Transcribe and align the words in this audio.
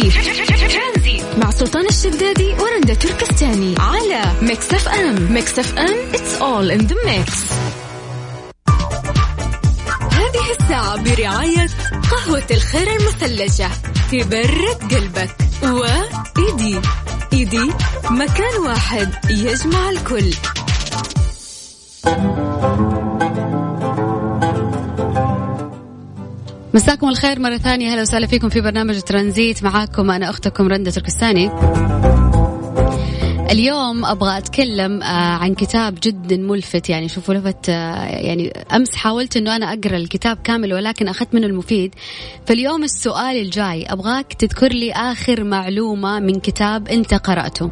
ترانزي 0.00 1.22
مع 1.38 1.50
سلطان 1.50 1.86
الشدادي 1.86 2.54
ورندا 2.60 2.94
تركستاني 2.94 3.74
على 3.78 4.22
ميكس 4.42 4.74
اف 4.74 4.88
ام. 4.88 5.32
ميكس 5.32 5.58
اف 5.58 5.78
ام. 5.78 6.12
it's 6.12 6.40
all 6.40 6.78
in 6.78 6.86
the 6.88 6.96
mix. 7.06 7.32
هذه 10.12 10.50
الساعة 10.60 10.96
برعاية 11.02 11.68
قهوة 12.10 12.46
الخير 12.50 12.96
المثلجة 12.96 13.68
تبرد 14.12 14.94
قلبك 14.94 15.36
وإيدي 15.62 16.80
إيدي 17.32 17.70
مكان 18.10 18.58
واحد 18.66 19.14
يجمع 19.30 19.90
الكل. 19.90 20.30
مساكم 26.76 27.08
الخير 27.08 27.40
مرة 27.40 27.56
ثانية. 27.56 27.92
أهلا 27.92 28.02
وسهلا 28.02 28.26
فيكم 28.26 28.48
في 28.48 28.60
برنامج 28.60 29.00
ترانزيت. 29.00 29.64
معاكم 29.64 30.10
أنا 30.10 30.30
أختكم 30.30 30.68
رندة 30.68 30.90
تركستاني. 30.90 31.50
اليوم 33.50 34.04
أبغى 34.04 34.38
أتكلم 34.38 35.02
آه، 35.02 35.06
عن 35.36 35.54
كتاب 35.54 35.98
جدا 36.02 36.36
ملفت. 36.36 36.90
يعني 36.90 37.08
شوفوا 37.08 37.34
لفت 37.34 37.68
آه، 37.68 38.04
يعني 38.04 38.52
أمس 38.74 38.94
حاولت 38.94 39.36
إنه 39.36 39.56
أنا 39.56 39.72
أقرأ 39.72 39.96
الكتاب 39.96 40.38
كامل 40.44 40.74
ولكن 40.74 41.08
أخذت 41.08 41.34
منه 41.34 41.46
المفيد. 41.46 41.94
فاليوم 42.46 42.84
السؤال 42.84 43.36
الجاي 43.36 43.86
أبغاك 43.86 44.32
تذكر 44.32 44.68
لي 44.68 44.92
آخر 44.92 45.44
معلومة 45.44 46.20
من 46.20 46.40
كتاب 46.40 46.88
أنت 46.88 47.14
قرأته. 47.14 47.70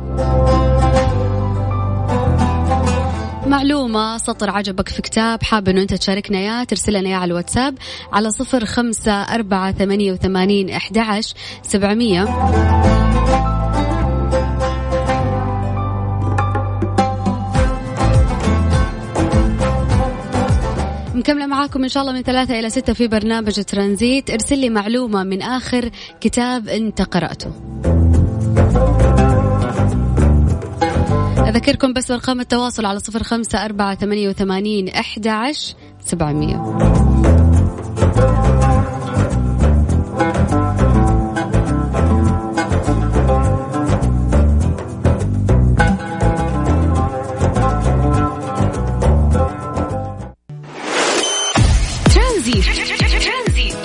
معلومة 3.55 4.19
سطر 4.19 4.51
عجبك 4.51 4.89
في 4.89 5.03
كتاب 5.03 5.43
حاب 5.43 5.69
إنه 5.69 5.83
أنت 5.83 5.95
تشاركنا 5.95 6.39
إياه 6.39 6.65
ترسل 6.65 6.93
لنا 6.93 7.09
إياه 7.09 7.17
على 7.17 7.31
الواتساب 7.31 7.79
على 8.13 8.31
صفر 8.31 8.65
خمسة 8.65 9.13
أربعة 9.13 9.73
ثمانية 9.73 10.13
وثمانين 10.13 10.71
أحد 10.71 10.99
عشر 10.99 11.35
سبعمية. 11.63 12.23
مكملة 21.15 21.47
معاكم 21.47 21.83
إن 21.83 21.89
شاء 21.89 22.03
الله 22.03 22.13
من 22.13 22.23
ثلاثة 22.23 22.59
إلى 22.59 22.71
ستة 22.71 22.93
في 22.93 23.09
برنامج 23.09 23.63
ترانزيت. 23.65 24.31
ارسل 24.31 24.59
لي 24.59 24.71
معلومة 24.71 25.23
من 25.23 25.43
آخر 25.43 25.91
كتاب 26.21 26.69
أنت 26.69 27.03
قرأته. 27.03 27.53
أذكركم 31.55 31.93
بس 31.93 32.11
أرقام 32.11 32.41
التواصل 32.41 32.87
على 32.87 32.99
صفر 32.99 33.23
خمسة 33.23 33.65
أربعة 33.65 33.95
ثمانية 33.95 34.29
وثمانين 34.29 34.89
أحد 34.89 35.27
عشر 35.27 35.75
سبعمية 36.05 36.57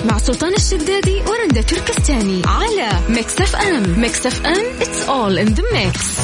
مع 0.04 0.18
سلطان 0.18 0.54
الشدادي 0.54 1.22
ورندا 1.28 1.62
تركستاني. 1.62 2.42
على 2.46 2.90
ميكس 3.08 3.40
أف 3.40 3.56
أم. 3.56 4.00
ميكس 4.00 4.26
أف 4.26 4.46
أم. 4.46 4.80
It's 4.80 5.08
all 5.08 5.38
in 5.38 5.54
the 5.54 5.62
mix. 5.62 6.20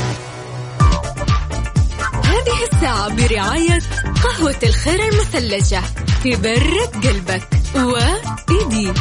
برعاية 2.86 3.78
قهوة 4.24 4.56
الخير 4.62 5.00
المثلجة 5.08 5.80
تبرد 6.24 7.06
قلبك. 7.06 7.48
وإيدي 7.76 8.92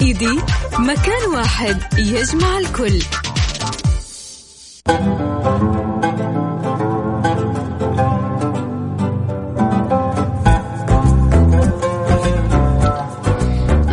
إيدي 0.00 0.40
مكان 0.78 1.34
واحد 1.34 1.82
يجمع 1.98 2.58
الكل. 2.58 3.02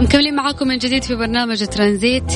مكملين 0.01 0.35
معاكم 0.35 0.67
من 0.67 0.77
جديد 0.77 1.03
في 1.03 1.15
برنامج 1.15 1.65
ترانزيت. 1.65 2.33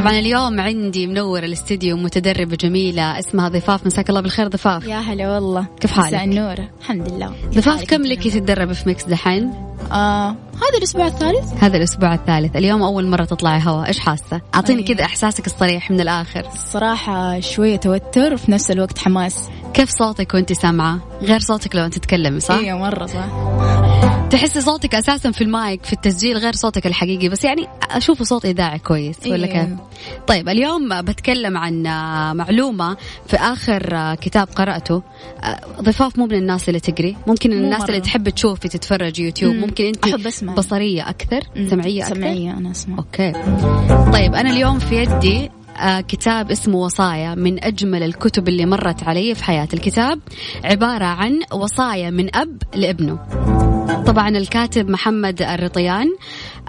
طبعا 0.00 0.18
اليوم 0.18 0.60
عندي 0.60 1.06
منور 1.06 1.44
الاستديو 1.44 1.96
متدربة 1.96 2.56
جميلة 2.56 3.18
اسمها 3.18 3.48
ضفاف 3.48 3.86
مساك 3.86 4.10
الله 4.10 4.20
بالخير 4.20 4.48
ضفاف 4.48 4.84
يا 4.84 4.96
هلا 4.96 5.34
والله 5.34 5.66
كيف 5.80 5.92
حالك؟ 5.92 6.08
مساء 6.08 6.24
النور 6.24 6.56
الحمد 6.80 7.08
لله 7.08 7.32
ضفاف 7.54 7.84
كم 7.84 8.02
لك 8.02 8.28
تتدربي 8.28 8.74
في 8.74 8.88
ميكس 8.88 9.04
دحين؟ 9.04 9.50
آه 9.92 10.28
هذا 10.30 10.78
الأسبوع 10.78 11.06
الثالث 11.06 11.64
هذا 11.64 11.76
الأسبوع 11.76 12.14
الثالث 12.14 12.56
اليوم 12.56 12.82
أول 12.82 13.06
مرة 13.06 13.24
تطلعي 13.24 13.60
هوا 13.64 13.86
إيش 13.86 13.98
حاسة؟ 13.98 14.40
أعطيني 14.54 14.82
أي. 14.82 14.94
كذا 14.94 15.04
إحساسك 15.04 15.46
الصريح 15.46 15.90
من 15.90 16.00
الآخر 16.00 16.46
الصراحة 16.54 17.40
شوية 17.40 17.76
توتر 17.76 18.34
وفي 18.34 18.52
نفس 18.52 18.70
الوقت 18.70 18.98
حماس 18.98 19.48
كيف 19.74 19.90
صوتك 19.90 20.34
وأنت 20.34 20.52
سامعة؟ 20.52 21.00
غير 21.22 21.40
صوتك 21.40 21.76
لو 21.76 21.84
أنت 21.84 21.94
تتكلمي 21.94 22.40
صح؟ 22.40 22.54
أيوه 22.54 22.78
مرة 22.78 23.06
صح 23.06 23.26
تحسي 24.30 24.60
صوتك 24.60 24.94
أساسا 24.94 25.30
في 25.30 25.40
المايك 25.44 25.84
في 25.84 25.92
التسجيل 25.92 26.36
غير 26.38 26.52
صوتك 26.52 26.86
الحقيقي 26.86 27.28
بس 27.28 27.44
يعني 27.44 27.66
أشوفه 27.90 28.24
صوت 28.24 28.44
إذاعي 28.44 28.78
كويس 28.78 29.16
ولا 29.26 29.46
إيه. 29.46 29.52
كيف؟ 29.52 29.78
طيب 30.26 30.48
اليوم 30.48 31.02
بتكلم 31.02 31.56
عن 31.56 31.82
معلومة 32.36 32.96
في 33.26 33.36
آخر 33.36 34.14
كتاب 34.14 34.48
قرأته 34.56 35.02
ضفاف 35.80 36.18
مو 36.18 36.26
من 36.26 36.34
الناس 36.34 36.68
اللي 36.68 36.80
تقري 36.80 37.16
ممكن 37.26 37.52
الناس 37.52 37.80
مرة. 37.80 37.88
اللي 37.88 38.00
تحب 38.00 38.28
تشوفي 38.28 38.68
تتفرج 38.68 39.18
يوتيوب 39.20 39.54
مم. 39.54 39.60
ممكن 39.60 39.84
أنت 39.84 40.04
أحب 40.08 40.26
أسمع. 40.26 40.54
بصرية 40.54 41.08
أكثر 41.10 41.40
مم. 41.56 41.68
سمعية 41.68 42.02
أكثر 42.02 42.14
سمعية 42.14 42.50
أنا 42.50 42.70
أسمع 42.70 42.98
okay 42.98 43.32
طيب 44.12 44.34
أنا 44.34 44.50
اليوم 44.50 44.78
في 44.78 44.96
يدي 45.02 45.50
كتاب 46.08 46.50
اسمه 46.50 46.76
وصايا 46.76 47.34
من 47.34 47.64
أجمل 47.64 48.02
الكتب 48.02 48.48
اللي 48.48 48.66
مرت 48.66 49.02
علي 49.02 49.34
في 49.34 49.44
حياتي 49.44 49.76
الكتاب. 49.76 50.20
عبارة 50.64 51.04
عن 51.04 51.40
وصايا 51.52 52.10
من 52.10 52.36
أب 52.36 52.62
لابنه. 52.74 53.18
طبعا 54.06 54.28
الكاتب 54.28 54.90
محمد 54.90 55.42
الرطيان 55.42 56.06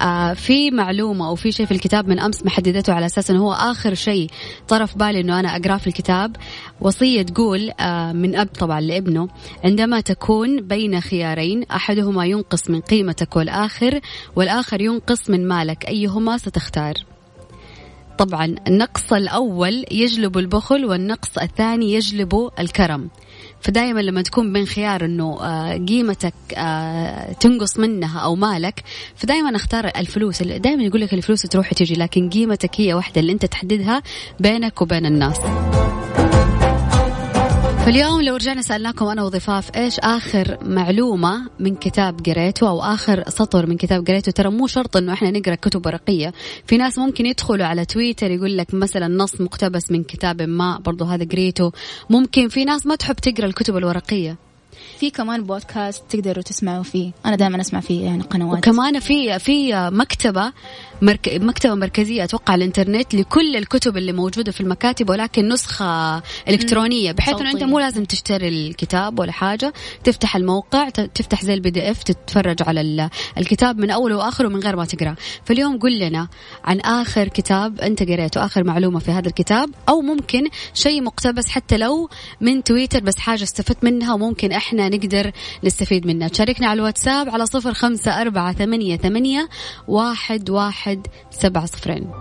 آه 0.01 0.33
في 0.33 0.71
معلومة 0.71 1.27
أو 1.27 1.35
في 1.35 1.51
شيء 1.51 1.65
في 1.65 1.71
الكتاب 1.71 2.07
من 2.07 2.19
أمس 2.19 2.45
محددته 2.45 2.93
على 2.93 3.05
أساس 3.05 3.31
أنه 3.31 3.41
هو 3.41 3.53
آخر 3.53 3.93
شيء 3.93 4.29
طرف 4.67 4.97
بالي 4.97 5.21
أنه 5.21 5.39
أنا 5.39 5.55
أقراه 5.55 5.77
في 5.77 5.87
الكتاب. 5.87 6.35
وصية 6.81 7.21
تقول 7.21 7.71
آه 7.79 8.11
من 8.11 8.35
أب 8.35 8.47
طبعا 8.47 8.81
لابنه 8.81 9.27
عندما 9.63 10.01
تكون 10.01 10.61
بين 10.61 11.01
خيارين 11.01 11.63
أحدهما 11.63 12.25
ينقص 12.25 12.69
من 12.69 12.81
قيمتك 12.81 13.35
والآخر 13.35 13.99
والآخر 14.35 14.81
ينقص 14.81 15.29
من 15.29 15.47
مالك 15.47 15.87
أيهما 15.87 16.37
ستختار؟ 16.37 16.93
طبعا 18.21 18.55
النقص 18.67 19.13
الأول 19.13 19.85
يجلب 19.91 20.37
البخل 20.37 20.85
والنقص 20.85 21.37
الثاني 21.37 21.93
يجلب 21.93 22.49
الكرم. 22.59 23.09
فدائما 23.61 23.99
لما 23.99 24.21
تكون 24.21 24.53
بين 24.53 24.65
خيار 24.65 25.05
إنه 25.05 25.43
آه، 25.43 25.77
قيمتك 25.77 26.33
آه، 26.57 27.31
تنقص 27.33 27.79
منها 27.79 28.19
أو 28.19 28.35
مالك 28.35 28.83
فدائما 29.15 29.55
أختار 29.55 29.91
الفلوس. 29.97 30.43
دائما 30.43 30.83
يقول 30.83 31.01
لك 31.01 31.13
الفلوس 31.13 31.41
تروح 31.41 31.71
وتجي 31.71 31.93
لكن 31.93 32.29
قيمتك 32.29 32.81
هي 32.81 32.93
واحدة 32.93 33.21
اللي 33.21 33.31
أنت 33.31 33.45
تحددها 33.45 34.03
بينك 34.39 34.81
وبين 34.81 35.05
الناس. 35.05 35.39
فاليوم 37.85 38.21
لو 38.21 38.35
رجعنا 38.35 38.61
سألناكم 38.61 39.05
أنا 39.05 39.23
وضفاف 39.23 39.75
إيش 39.75 39.99
آخر 39.99 40.57
معلومة 40.61 41.49
من 41.59 41.75
كتاب 41.75 42.19
قريته 42.25 42.69
أو 42.69 42.81
آخر 42.81 43.23
سطر 43.29 43.65
من 43.65 43.77
كتاب 43.77 44.07
قريته 44.07 44.31
ترى 44.31 44.49
مو 44.49 44.67
شرط 44.67 44.97
إنه 44.97 45.13
إحنا 45.13 45.31
نقرأ 45.31 45.55
كتب 45.55 45.85
ورقية. 45.85 46.33
في 46.67 46.77
ناس 46.77 46.97
ممكن 46.97 47.25
يدخلوا 47.25 47.65
على 47.65 47.85
تويتر 47.85 48.31
يقول 48.31 48.57
لك 48.57 48.73
مثلا 48.73 49.07
نص 49.07 49.41
مقتبس 49.41 49.91
من 49.91 50.03
كتاب 50.03 50.41
ما 50.41 50.79
برضو 50.79 51.05
هذا 51.05 51.25
قريته 51.25 51.71
ممكن 52.09 52.47
في 52.47 52.65
ناس 52.65 52.85
ما 52.85 52.95
تحب 52.95 53.15
تقرأ 53.15 53.45
الكتب 53.45 53.77
الورقية. 53.77 54.50
في 54.99 55.09
كمان 55.09 55.43
بودكاست 55.43 56.03
تقدروا 56.09 56.43
تسمعوا 56.43 56.83
فيه. 56.83 57.11
أنا 57.25 57.35
دائما 57.35 57.61
أسمع 57.61 57.79
فيه 57.79 58.05
يعني 58.05 58.23
قنوات. 58.23 58.57
وكمان 58.57 58.99
في 58.99 59.39
في 59.39 59.73
مكتبة 59.91 60.53
مرك... 61.01 61.29
مكتبة 61.41 61.75
مركزية 61.75 62.23
أتوقع 62.23 62.53
على 62.53 62.59
الإنترنت 62.63 63.15
لكل 63.15 63.55
الكتب 63.55 63.97
اللي 63.97 64.11
موجودة 64.13 64.51
في 64.51 64.61
المكاتب 64.61 65.09
ولكن 65.09 65.49
نسخة 65.49 66.17
إلكترونية 66.47 67.11
بحيث 67.11 67.41
أنت 67.41 67.51
صوتية. 67.51 67.65
مو 67.65 67.79
لازم 67.79 68.05
تشتري 68.05 68.47
الكتاب 68.67 69.19
ولا 69.19 69.31
حاجة. 69.31 69.73
تفتح 70.03 70.35
الموقع 70.35 70.89
تفتح 70.89 71.43
زي 71.45 71.53
ال 71.53 71.69
PDF 71.69 72.03
تتفرج 72.03 72.57
على 72.61 72.81
ال- 72.81 73.09
الكتاب 73.37 73.79
من 73.79 73.91
أوله 73.91 74.17
وآخره 74.17 74.47
من 74.47 74.59
غير 74.59 74.75
ما 74.75 74.85
تقرأ. 74.85 75.15
فاليوم 75.45 75.79
قل 75.79 75.99
لنا 75.99 76.27
عن 76.63 76.79
آخر 76.79 77.27
كتاب 77.27 77.79
أنت 77.81 78.03
قريته 78.03 78.45
آخر 78.45 78.63
معلومة 78.63 78.99
في 78.99 79.11
هذا 79.11 79.27
الكتاب 79.27 79.69
أو 79.89 80.01
ممكن 80.01 80.43
شيء 80.73 81.01
مقتبس 81.03 81.49
حتى 81.49 81.77
لو 81.77 82.09
من 82.41 82.63
تويتر 82.63 82.99
بس 82.99 83.17
حاجة 83.17 83.43
استفدت 83.43 83.83
منها 83.83 84.13
وممكن 84.13 84.51
إحنا 84.61 84.89
نقدر 84.89 85.31
نستفيد 85.63 86.07
منها 86.07 86.27
تشاركنا 86.27 86.67
على 86.67 86.77
الواتساب 86.77 87.29
على 87.29 87.45
صفر 87.45 87.73
خمسة 87.73 88.21
أربعة 88.21 88.53
ثمانية 88.53 88.97
ثمانية 88.97 89.49
واحد 89.87 90.49
واحد 90.49 91.07
سبعة 91.31 91.65
صفرين. 91.65 92.11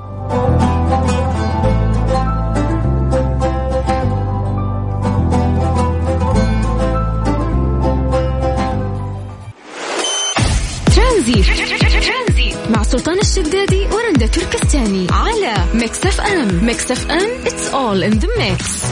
مع 12.70 12.82
سلطان 12.82 13.18
الشدادي 13.18 13.86
ورندا 13.86 14.26
تركستاني 14.26 15.06
على 15.10 15.54
ميكس 15.74 16.06
اف 16.06 16.20
ام. 16.20 16.64
ميكس 16.64 16.90
اف 16.90 17.10
ام 17.10 17.44
it's 17.44 17.72
all 17.72 18.12
in 18.12 18.20
the 18.20 18.28
mix. 18.38 18.84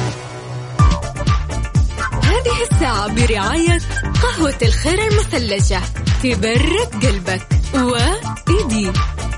هذه 2.49 2.63
الساعة 2.73 3.15
برعاية 3.15 3.79
قهوة 4.23 4.59
الخير 4.63 4.99
المثلجة. 5.09 5.81
تبرد 6.23 7.07
قلبك. 7.07 7.49
وإيدي 7.75 8.93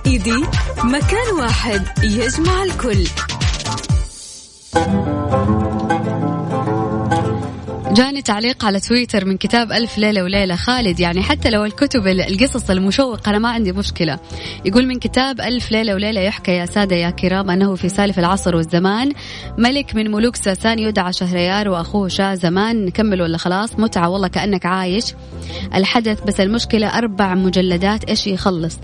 إيدي 0.07 0.45
مكان 0.85 1.35
واحد 1.39 1.83
يجمع 2.03 2.63
الكل. 2.63 3.07
جاني 7.93 8.23
تعليق 8.23 8.65
على 8.65 8.81
تويتر 8.81 9.25
من 9.25 9.37
كتاب 9.37 9.73
ألف 9.73 9.99
ليلة 9.99 10.23
وليلة. 10.23 10.57
خالد 10.57 11.01
يعني 11.01 11.23
حتى 11.23 11.51
لو 11.51 11.65
الكتب 11.65 12.07
القصص 12.07 12.71
المشوقة 12.71 13.31
أنا 13.31 13.39
ما 13.39 13.49
عندي 13.49 13.73
مشكلة. 13.73 14.19
يقول 14.65 14.87
من 14.87 14.99
كتاب 14.99 15.41
ألف 15.41 15.73
ليلة 15.73 15.95
وليلة 15.95 16.21
يحكى 16.21 16.53
يا 16.53 16.67
سادة 16.67 16.97
يا 16.97 17.11
كرام 17.11 17.51
أنه 17.51 17.75
في 17.75 17.89
سالف 17.89 18.19
العصر 18.19 18.57
والزمان 18.57 19.13
ملك 19.59 19.95
من 19.95 20.11
ملوك 20.11 20.37
ساسان 20.37 20.79
يدعى 20.79 21.13
شهريار 21.13 21.69
وأخوه 21.69 22.09
شاه 22.09 22.35
زمان. 22.35 22.85
نكمل 22.85 23.23
ولا 23.23 23.39
خلاص؟ 23.39 23.79
متعة 23.79 24.09
والله 24.09 24.29
كأنك 24.29 24.67
عايش. 24.67 25.15
الحدث 25.75 26.23
بس 26.23 26.41
المشكلة 26.41 26.99
أربع 26.99 27.35
مجلدات 27.35 28.05
إيش 28.05 28.27
يخلص؟ 28.27 28.79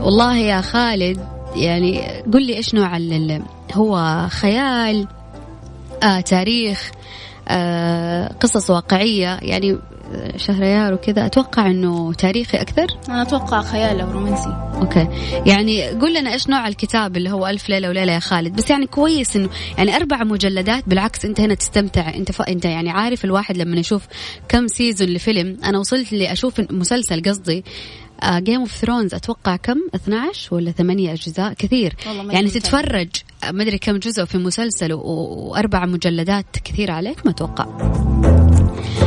والله 0.00 0.36
يا 0.36 0.60
خالد 0.60 1.20
يعني 1.56 2.00
قل 2.32 2.46
لي 2.46 2.56
إيش 2.56 2.74
نوع 2.74 2.98
هو 3.74 4.26
خيال 4.28 5.06
آه 6.02 6.20
تاريخ 6.20 6.90
قصص 8.40 8.70
واقعية 8.70 9.38
يعني 9.42 9.78
آه، 10.14 10.36
شهريار 10.36 10.94
وكذا. 10.94 11.26
أتوقع 11.26 11.66
أنه 11.66 12.12
تاريخي 12.12 12.58
أكثر؟ 12.58 12.86
أنا 13.08 13.22
أتوقع 13.22 13.62
خيال 13.62 14.00
أو 14.00 14.10
رومانسي. 14.10 14.70
أوكي. 14.74 15.08
يعني 15.46 15.88
قول 15.88 16.14
لنا 16.14 16.32
إيش 16.32 16.48
نوع 16.48 16.68
الكتاب 16.68 17.16
اللي 17.16 17.30
هو 17.30 17.46
ألف 17.46 17.68
ليلة 17.68 17.88
وليلة 17.88 18.12
يا 18.12 18.18
خالد. 18.18 18.56
بس 18.56 18.70
يعني 18.70 18.86
كويس 18.86 19.36
إنه 19.36 19.48
يعني 19.78 19.96
أربع 19.96 20.24
مجلدات 20.24 20.88
بالعكس 20.88 21.24
أنت 21.24 21.40
هنا 21.40 21.54
تستمتع. 21.54 22.14
أنت 22.14 22.32
ف... 22.32 22.42
أنت 22.42 22.64
يعني 22.64 22.90
عارف 22.90 23.24
الواحد 23.24 23.56
لما 23.56 23.76
يشوف 23.76 24.06
كم 24.48 24.66
season 24.66 25.08
لفيلم. 25.08 25.56
أنا 25.64 25.78
وصلت 25.78 26.12
لأشوف 26.12 26.60
مسلسل 26.70 27.22
قصدي 27.22 27.64
Game 28.26 28.60
of 28.60 28.72
Thrones 28.72 29.14
أتوقع 29.14 29.56
كم؟ 29.56 29.78
12 29.94 30.54
ولا 30.54 30.70
ثمانية 30.70 31.12
أجزاء؟ 31.12 31.52
كثير. 31.52 31.94
يعني 32.30 32.48
تتفرج. 32.48 33.08
ما 33.44 33.62
أدري 33.62 33.78
كم 33.78 33.96
جزء 33.96 34.24
في 34.24 34.38
مسلسل 34.38 34.92
وأربع 34.92 35.86
مجلدات 35.86 36.46
كثير 36.64 36.90
عليك 36.90 37.26
ما 37.26 37.32
أتوقع. 37.32 37.66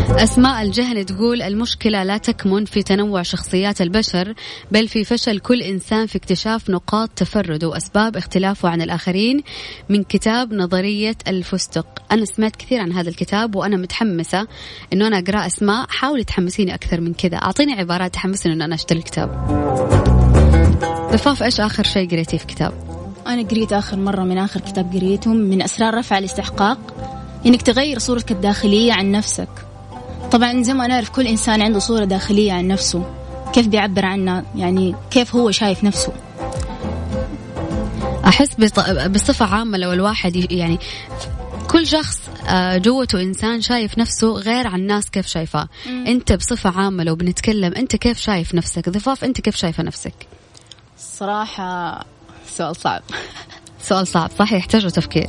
أسماء 0.10 0.62
الجهل 0.62 1.06
تقول 1.06 1.42
المشكلة 1.42 2.04
لا 2.04 2.18
تكمن 2.18 2.66
في 2.66 2.84
تنوع 2.84 3.22
شخصيات 3.22 3.82
البشر 3.82 4.34
بل 4.72 4.88
في 4.88 5.04
فشل 5.04 5.40
كل 5.40 5.62
إنسان 5.62 6.06
في 6.06 6.18
اكتشاف 6.18 6.70
نقاط 6.70 7.10
تفرده 7.10 7.68
وأسباب 7.68 8.18
اختلافه 8.18 8.70
عن 8.70 8.82
الآخرين 8.82 9.44
من 9.90 10.04
كتاب 10.04 10.54
نظرية 10.54 11.16
الفستق. 11.28 11.88
أنا 12.12 12.26
سمعت 12.26 12.56
كثير 12.56 12.80
عن 12.80 12.92
هذا 12.92 13.10
الكتاب 13.10 13.56
وأنا 13.56 13.78
متحمسة 13.78 14.48
أنه 14.94 15.08
أنا 15.08 15.20
أقرأ 15.20 15.46
أسماء. 15.46 15.86
حاولي 15.90 16.24
تحمسيني 16.24 16.74
أكثر 16.74 17.02
من 17.02 17.14
كذا. 17.14 17.38
أعطيني 17.38 17.74
عبارات 17.74 18.14
تحمسني 18.14 18.54
أنه 18.54 18.66
أنا 18.66 18.76
أشتري 18.76 19.00
الكتاب. 19.00 19.30
ضفاف 21.12 21.44
إيش 21.44 21.60
آخر 21.60 21.84
شيء 21.84 22.10
قريتيه 22.10 22.38
في 22.38 22.46
كتاب 22.46 23.01
أنا 23.28 23.42
قريت 23.42 23.74
آخر 23.74 23.98
مرة 23.98 24.24
من 24.24 24.38
آخر 24.38 24.60
كتاب 24.60 24.94
قريته 24.96 25.34
من 25.34 25.62
أسرار 25.62 25.98
رفع 25.98 26.18
الاستحقاق 26.18 26.78
إنك 27.46 27.62
تغير 27.62 28.00
صورتك 28.00 28.32
الداخلية 28.32 28.94
عن 28.94 29.12
نفسك. 29.12 29.50
طبعا 30.32 30.64
زي 30.64 30.74
ما 30.74 30.88
نعرف 30.88 31.10
كل 31.10 31.28
إنسان 31.28 31.62
عنده 31.62 31.80
صورة 31.80 32.06
داخلية 32.06 32.54
عن 32.54 32.68
نفسه 32.68 33.04
كيف 33.54 33.68
بيعبر 33.68 34.06
عنها؟ 34.06 34.44
يعني 34.56 34.96
كيف 35.12 35.36
هو 35.36 35.52
شايف 35.52 35.84
نفسه؟ 35.84 36.14
أحس 38.26 38.56
بصفة 39.10 39.46
عامة 39.46 39.78
لو 39.78 39.94
الواحد 39.94 40.52
يعني 40.52 40.80
كل 41.68 41.88
شخص 41.88 42.20
آه، 42.48 42.78
جوته 42.78 43.22
إنسان 43.22 43.62
شايف 43.62 43.98
نفسه 43.98 44.28
غير 44.28 44.68
عن 44.68 44.80
الناس 44.80 45.10
كيف 45.10 45.28
شايفاه. 45.28 45.68
أنت 45.88 46.34
بصفة 46.34 46.80
عامة 46.80 47.04
لو 47.04 47.16
بنتكلم 47.16 47.74
أنت 47.74 47.96
كيف 47.96 48.20
شايف 48.20 48.56
نفسك؟ 48.56 48.90
ضفاف 48.90 49.24
أنت 49.24 49.42
كيف 49.42 49.56
شايفة 49.56 49.84
نفسك؟ 49.84 50.14
الصراحه 50.98 52.06
سؤال 52.48 52.76
صعب. 52.76 53.02
سؤال 53.82 54.08
صعب. 54.08 54.32
صح 54.40 54.54
يحتاج 54.54 54.92
تفكير. 54.92 55.28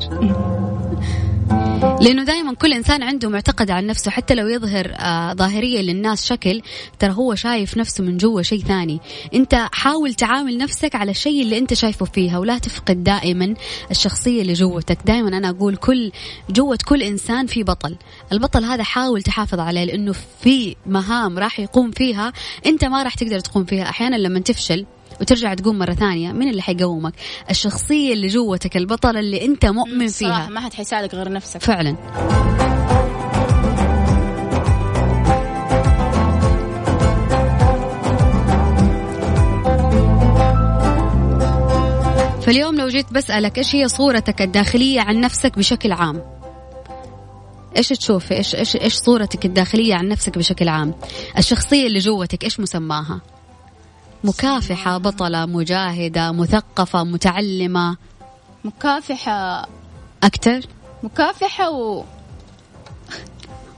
لأنه 2.01 2.25
دائما 2.25 2.55
كل 2.55 2.73
إنسان 2.73 3.03
عنده 3.03 3.29
معتقد 3.29 3.71
عن 3.71 3.87
نفسه 3.87 4.11
حتى 4.11 4.35
لو 4.35 4.47
يظهر 4.47 4.95
آه 4.99 5.33
ظاهريا 5.33 5.83
للناس 5.83 6.27
شكل 6.27 6.63
ترى 6.99 7.13
هو 7.13 7.35
شايف 7.35 7.77
نفسه 7.77 8.05
من 8.05 8.17
جوا 8.17 8.43
شيء 8.43 8.65
ثاني. 8.65 9.01
أنت 9.35 9.69
حاول 9.73 10.15
تعامل 10.15 10.59
نفسك 10.59 10.95
على 10.95 11.11
الشيء 11.11 11.43
اللي 11.43 11.59
أنت 11.59 11.75
شايفه 11.75 12.07
فيها 12.07 12.39
ولا 12.39 12.59
تفقد 12.59 13.05
دائما 13.05 13.55
الشخصية 13.91 14.43
اللي 14.43 14.53
جوتك. 14.53 14.99
دائما 15.07 15.29
أنا 15.29 15.51
أقول 15.51 15.77
كل 15.77 16.13
جوة 16.51 16.79
كل 16.87 17.03
إنسان 17.03 17.47
في 17.47 17.63
بطل. 17.63 17.97
البطل 18.33 18.65
هذا 18.65 18.83
حاول 18.83 19.23
تحافظ 19.23 19.61
عليه 19.61 19.85
لأنه 19.85 20.15
في 20.43 20.77
مهام 20.87 21.39
راح 21.39 21.61
يقوم 21.61 21.91
فيها 21.91 22.33
أنت 22.67 22.85
ما 22.85 23.03
راح 23.03 23.15
تقدر 23.15 23.41
تقوم 23.41 23.65
فيها. 23.65 23.89
أحيانا 23.89 24.17
لما 24.17 24.41
تفشل 24.41 24.87
وترجع 25.23 25.55
تقوم 25.55 25.79
مرة 25.79 25.93
ثانية 25.93 26.33
مين 26.33 26.49
اللي 26.49 26.63
حيقومك؟ 26.63 27.13
الشخصية 27.51 28.13
اللي 28.13 28.27
جوتك 28.27 28.77
البطلة 28.77 29.21
اللي 29.21 29.45
أنت 29.45 29.67
مؤمن 29.67 30.09
فيها. 30.09 30.49
ما 30.49 30.61
حد 30.61 30.75
حيساعدك 30.75 31.15
غير 31.15 31.33
نفسك. 31.33 31.61
فعلا. 31.63 31.97
فاليوم 42.43 42.77
لو 42.77 42.89
جيت 42.89 43.13
بسألك 43.13 43.59
إيش 43.59 43.75
هي 43.75 43.89
صورتك 43.89 44.43
الداخلية 44.43 45.01
عن 45.01 45.21
نفسك 45.21 45.59
بشكل 45.59 45.93
عام؟ 45.93 46.23
إيش 47.77 47.89
تشوفي؟ 47.89 48.35
إيش 48.37 48.55
إيش 48.55 48.77
إيش 48.77 48.95
صورتك 48.95 49.45
الداخلية 49.45 49.95
عن 49.95 50.09
نفسك 50.09 50.39
بشكل 50.39 50.69
عام؟ 50.69 50.95
الشخصية 51.39 51.87
اللي 51.87 51.99
جوتك 51.99 52.45
إيش 52.45 52.61
مسماها؟ 52.61 53.21
مكافحة 54.25 54.99
بطلة 54.99 55.47
مجاهدة 55.47 56.33
مثقفة 56.33 57.05
متعلمة. 57.05 57.97
مكافحة. 58.65 59.69
أكتر؟ 60.23 60.61
مكافحة 61.03 61.71
و 61.71 62.05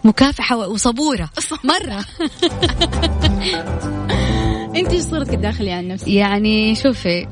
مكافحة 0.04 0.56
وصبورة. 0.68 1.30
مرة. 1.64 2.04
انت 4.76 4.92
إيش 4.92 5.02
صورتك 5.02 5.34
الداخلية 5.34 5.74
عن 5.74 5.88
نفسك؟ 5.88 6.08
يعني 6.08 6.74
شوفي 6.74 7.26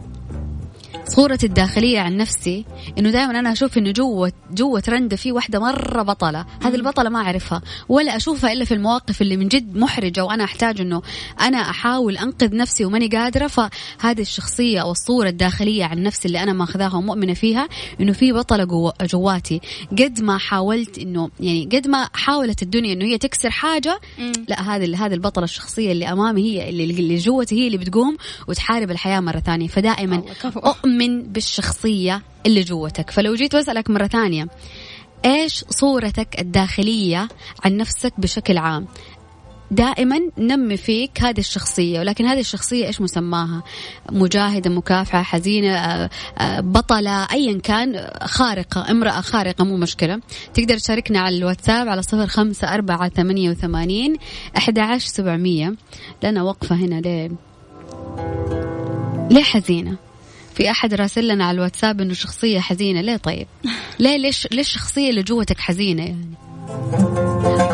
صورتي 1.09 1.47
الداخلية 1.47 2.01
عن 2.01 2.17
نفسي 2.17 2.65
إنه 2.99 3.11
دائما 3.11 3.39
أنا 3.39 3.53
أشوف 3.53 3.79
إنه 3.79 3.91
جوة 3.91 4.33
جوة 4.51 4.83
رندة 4.89 5.17
في 5.17 5.33
واحدة 5.33 5.59
مرة 5.59 6.03
بطلة. 6.03 6.47
هذه 6.63 6.75
البطلة 6.75 7.11
ما 7.11 7.19
أعرفها 7.19 7.63
ولا 7.89 8.17
أشوفها 8.17 8.53
إلا 8.53 8.65
في 8.65 8.75
المواقف 8.75 9.23
اللي 9.23 9.37
من 9.37 9.49
جد 9.49 9.77
محرجة 9.77 10.25
وأنا 10.25 10.45
أحتاج 10.45 10.81
إنه 10.81 11.03
أنا 11.41 11.59
أحاول 11.59 12.19
أنقذ 12.19 12.57
نفسي 12.57 12.85
وماني 12.85 13.09
قادرة. 13.09 13.47
فهذه 13.47 14.21
الشخصية 14.21 14.81
أو 14.81 14.91
الصورة 14.91 15.29
الداخلية 15.29 15.85
عن 15.85 16.03
نفسي 16.03 16.29
اللي 16.29 16.43
أنا 16.43 16.53
ماخذاها 16.53 16.97
ومؤمنة 16.97 17.35
فيها 17.35 17.69
إنه 18.01 18.13
في 18.13 18.33
بطلة 18.33 18.65
جوا 18.65 18.91
جواتي. 19.03 19.61
قد 19.93 20.21
ما 20.21 20.39
حاولت 20.39 20.99
إنه 20.99 21.31
يعني 21.41 21.69
قد 21.73 21.89
ما 21.89 22.09
حاولت 22.13 22.63
الدنيا 22.63 22.93
إنه 22.93 23.05
هي 23.05 23.19
تكسر 23.19 23.51
حاجة 23.51 24.01
لا 24.49 24.63
هذه 24.63 25.07
هذه 25.07 25.15
البطلة 25.15 25.45
الشخصية 25.45 25.93
اللي 25.93 26.13
أمامي 26.13 26.43
هي 26.43 26.69
اللي, 26.69 26.85
اللي 26.85 27.17
جوتي 27.17 27.55
هي 27.55 27.67
اللي 27.67 27.79
بتقوم 27.79 28.17
وتحارب 28.49 28.91
الحياة 28.91 29.21
مرة 29.21 29.41
ثانية. 29.41 29.69
فدائما 29.69 30.23
أؤمن 30.57 30.92
مؤمن 30.93 31.23
بالشخصية 31.23 32.23
اللي 32.47 32.61
جوتك. 32.61 33.11
فلو 33.11 33.35
جيت 33.35 33.55
وأسألك 33.55 33.91
مرة 33.91 34.07
ثانية 34.07 34.47
إيش 35.25 35.65
صورتك 35.71 36.41
الداخلية 36.41 37.29
عن 37.65 37.77
نفسك 37.77 38.13
بشكل 38.19 38.59
عام؟ 38.59 38.87
دائما 39.71 40.21
نمي 40.39 40.77
فيك 40.77 41.23
هذه 41.23 41.39
الشخصية 41.39 42.01
ولكن 42.01 42.27
هذه 42.27 42.41
الشخصية 42.41 42.87
إيش 42.87 43.01
مسماها؟ 43.01 43.63
مجاهدة 44.11 44.71
مكافحة 44.71 45.23
حزينة 45.23 45.75
آه، 45.75 46.11
آه، 46.39 46.61
بطلة 46.61 47.27
أيا 47.33 47.59
كان 47.59 48.11
خارقة 48.23 48.91
امرأة 48.91 49.21
خارقة 49.21 49.65
مو 49.65 49.77
مشكلة. 49.77 50.21
تقدر 50.55 50.79
تشاركنا 50.79 51.21
على 51.21 51.37
الواتساب 51.37 51.89
على 51.89 52.03
صفر 52.03 52.27
خمسة 52.27 52.75
أربعة 52.75 53.09
ثمانية 53.09 53.51
وثمانين 53.51 54.17
أحد 54.57 54.79
عشر 54.79 55.09
سبعمية. 55.09 55.75
لنا 56.23 56.43
وقفة 56.43 56.77
هنا 56.77 57.01
ليه 57.01 57.31
ليه 59.31 59.43
حزينة 59.43 59.97
في 60.55 60.71
أحد 60.71 60.95
راسل 60.95 61.29
لنا 61.29 61.45
على 61.45 61.55
الواتساب 61.55 62.01
إنه 62.01 62.15
شخصية 62.15 62.61
حزينة. 62.61 63.01
ليه 63.01 63.17
طيب؟ 63.17 63.47
ليه 63.99 64.17
ليش 64.17 64.49
ليش 64.53 64.67
الشخصيه 64.67 65.11
اللي 65.11 65.23
جوتك 65.23 65.61
حزينة 65.61 66.03
يعني؟ 66.03 66.35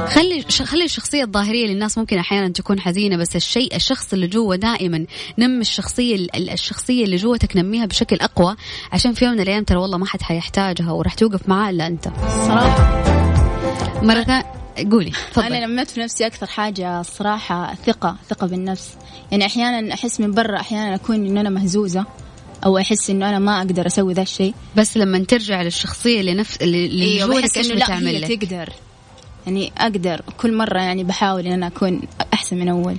خلي 0.09 0.43
خلي 0.43 0.85
الشخصية 0.85 1.25
الظاهرية 1.25 1.67
للناس 1.67 1.99
ممكن 1.99 2.19
أحيانا 2.19 2.49
تكون 2.49 2.81
حزينة 2.81 3.17
بس 3.17 3.37
الشيء 3.37 3.77
الشخص 3.77 4.13
اللي 4.13 4.27
جوا 4.27 4.57
دائما 4.57 5.07
نمي 5.39 5.61
الشخصية 5.61 6.27
الشخصية 6.35 7.05
اللي 7.05 7.17
جوتك 7.17 7.57
نميها 7.57 7.87
بشكل 7.87 8.17
أقوى 8.21 8.57
عشان 8.93 9.13
في 9.13 9.25
يوم 9.25 9.35
من 9.35 9.41
الأيام 9.41 9.65
ترى 9.65 9.79
والله 9.79 9.99
ما 9.99 10.07
حد 10.07 10.23
حيحتاجها 10.23 10.93
وراح 10.93 11.15
توقف 11.15 11.49
معاه 11.49 11.71
إلا 11.71 11.87
أنت. 11.87 12.09
صراحة. 12.47 13.03
مرة 14.03 14.23
ثانية 14.23 14.59
قولي 14.91 15.11
فضل. 15.11 15.47
أنا 15.47 15.67
نميت 15.67 15.91
في 15.91 16.01
نفسي 16.01 16.27
أكثر 16.27 16.47
حاجة 16.47 17.01
الصراحه 17.01 17.75
ثقه 17.75 18.17
ثقة 18.29 18.47
بالنفس. 18.47 18.91
يعني 19.31 19.47
أحيانا 19.47 19.95
أحس 19.95 20.21
من 20.21 20.33
برا 20.33 20.61
أحيانا 20.61 20.95
أكون 20.95 21.27
إن 21.27 21.39
أنا 21.39 21.51
مهزوزة. 21.51 22.07
أو 22.65 22.79
أحس 22.79 23.11
إنه 23.11 23.29
أنا 23.29 23.39
ما 23.39 23.59
أقدر 23.59 23.87
أسوي 23.87 24.13
ذا 24.13 24.23
الشيء. 24.23 24.55
بس 24.77 24.97
لما 24.97 25.19
ترجع 25.19 25.63
للشخصية 25.63 26.21
اللي 26.21 26.35
نفس 26.35 26.57
اللي 26.57 27.19
جوتك 27.19 27.43
بحس 27.43 27.57
إنه 27.57 27.75
لا 27.75 27.99
هي 27.99 28.19
لك؟ 28.19 28.43
تقدر. 28.43 28.73
يعني 29.47 29.73
أقدر. 29.79 30.21
كل 30.37 30.55
مرة 30.55 30.79
يعني 30.79 31.05
بحاول 31.05 31.47
إن 31.47 31.53
أنا 31.53 31.67
أكون 31.67 32.01
أحسن 32.35 32.57
من 32.59 32.69
أول. 32.69 32.97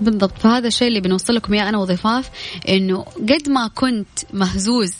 بالضبط. 0.00 0.38
فهذا 0.38 0.68
الشيء 0.68 0.88
اللي 0.88 1.00
بنوصل 1.00 1.34
لكم 1.34 1.54
إياه 1.54 1.68
أنا 1.68 1.78
وضفاف 1.78 2.30
إنه 2.68 3.04
قد 3.18 3.48
ما 3.48 3.68
كنت 3.74 4.18
مهزوز 4.32 4.92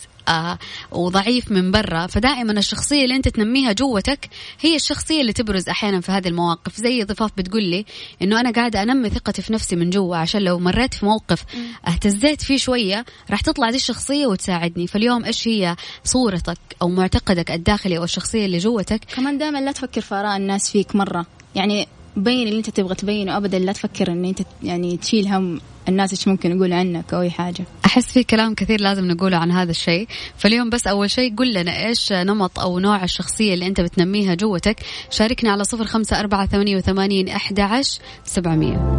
وضعيف 0.92 1.50
من 1.50 1.70
برا. 1.70 2.06
فدائما 2.06 2.52
الشخصية 2.52 3.04
اللي 3.04 3.16
أنت 3.16 3.28
تنميها 3.28 3.72
جوتك 3.72 4.28
هي 4.60 4.76
الشخصية 4.76 5.20
اللي 5.20 5.32
تبرز 5.32 5.68
أحيانا 5.68 6.00
في 6.00 6.12
هذه 6.12 6.28
المواقف. 6.28 6.76
زي 6.76 7.04
ضفاف 7.04 7.30
بتقول 7.36 7.62
لي 7.62 7.84
إنه 8.22 8.40
أنا 8.40 8.50
قاعدة 8.50 8.82
أنمي 8.82 9.08
ثقتي 9.08 9.42
في 9.42 9.52
نفسي 9.52 9.76
من 9.76 9.90
جوا 9.90 10.16
عشان 10.16 10.42
لو 10.42 10.58
مريت 10.58 10.94
في 10.94 11.06
موقف 11.06 11.44
اهتزيت 11.88 12.42
فيه 12.42 12.56
شوية 12.56 13.04
راح 13.30 13.40
تطلع 13.40 13.70
دي 13.70 13.76
الشخصية 13.76 14.26
وتساعدني. 14.26 14.86
فاليوم 14.86 15.24
إيش 15.24 15.48
هي؟ 15.48 15.76
صورتك 16.04 16.58
أو 16.82 16.88
معتقدك 16.88 17.50
الداخلي 17.50 17.98
أو 17.98 18.04
الشخصية 18.04 18.46
اللي 18.46 18.58
جوتك. 18.58 19.00
كمان 19.16 19.38
دائما 19.38 19.58
لا 19.58 19.72
تفكر 19.72 20.00
في 20.00 20.14
آراء 20.14 20.36
الناس 20.36 20.70
فيك 20.70 20.96
مرة. 20.96 21.26
يعني 21.54 21.88
بين 22.16 22.48
اللي 22.48 22.58
أنت 22.58 22.70
تبغى 22.70 22.94
تبينه 22.94 23.36
ابدا 23.36 23.58
لا 23.58 23.72
تفكر 23.72 24.12
إن 24.12 24.24
أنت 24.24 24.38
يعني 24.62 24.96
تشيل 24.96 25.28
هم 25.28 25.60
الناس 25.88 26.10
إيش 26.10 26.28
ممكن 26.28 26.56
يقولوا 26.56 26.76
عنك 26.76 27.14
أو 27.14 27.20
أي 27.20 27.30
حاجة. 27.30 27.64
أحس 27.86 28.12
في 28.12 28.24
كلام 28.24 28.54
كثير 28.54 28.80
لازم 28.80 29.08
نقوله 29.08 29.36
عن 29.36 29.50
هذا 29.50 29.70
الشيء. 29.70 30.08
فاليوم 30.36 30.70
بس 30.70 30.86
أول 30.86 31.10
شيء 31.10 31.34
قل 31.34 31.54
لنا 31.54 31.86
إيش 31.86 32.12
نمط 32.12 32.58
أو 32.58 32.78
نوع 32.78 33.04
الشخصية 33.04 33.54
اللي 33.54 33.66
أنت 33.66 33.80
بتنميها 33.80 34.34
جوتك. 34.34 34.76
شاركنا 35.10 35.52
على 35.52 35.64
صفر 35.64 35.84
خمسة 35.84 36.20
أربعة 36.20 36.46
ثمانية 36.46 36.76
وثمانين 36.76 37.28
احدى 37.28 37.62
عشر 37.62 38.00
سبعمئه 38.24 38.98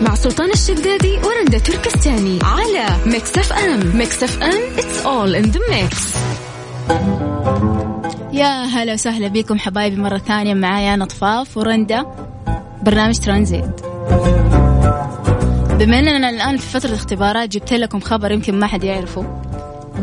مع 0.00 0.14
سلطان 0.14 0.50
الشدادي 0.50 1.18
ورندا 1.18 1.58
تركستاني 1.58 2.38
على 2.42 2.86
ميكس 3.06 3.38
أف 3.38 3.52
أم. 3.52 3.96
ميكس 3.96 4.22
أف 4.22 4.42
أم 4.42 4.76
it's 4.76 5.04
all 5.04 5.34
in 5.34 5.50
the 5.50 5.60
mix. 5.70 6.33
يا 8.32 8.64
هلا 8.64 8.92
وسهلا 8.92 9.28
بكم 9.28 9.58
حبايبي 9.58 9.96
مرة 9.96 10.18
ثانية 10.18 10.54
معايا 10.54 10.94
أنا 10.94 11.04
ضفاف 11.04 11.56
ورندا 11.56 12.06
برنامج 12.82 13.18
ترانزيت. 13.18 13.80
بما 15.78 15.98
أننا 15.98 16.30
الآن 16.30 16.56
في 16.56 16.66
فترة 16.80 16.94
اختبارات 16.94 17.48
جبت 17.48 17.72
لكم 17.72 18.00
خبر 18.00 18.32
يمكن 18.32 18.58
ما 18.58 18.66
حد 18.66 18.84
يعرفه. 18.84 19.40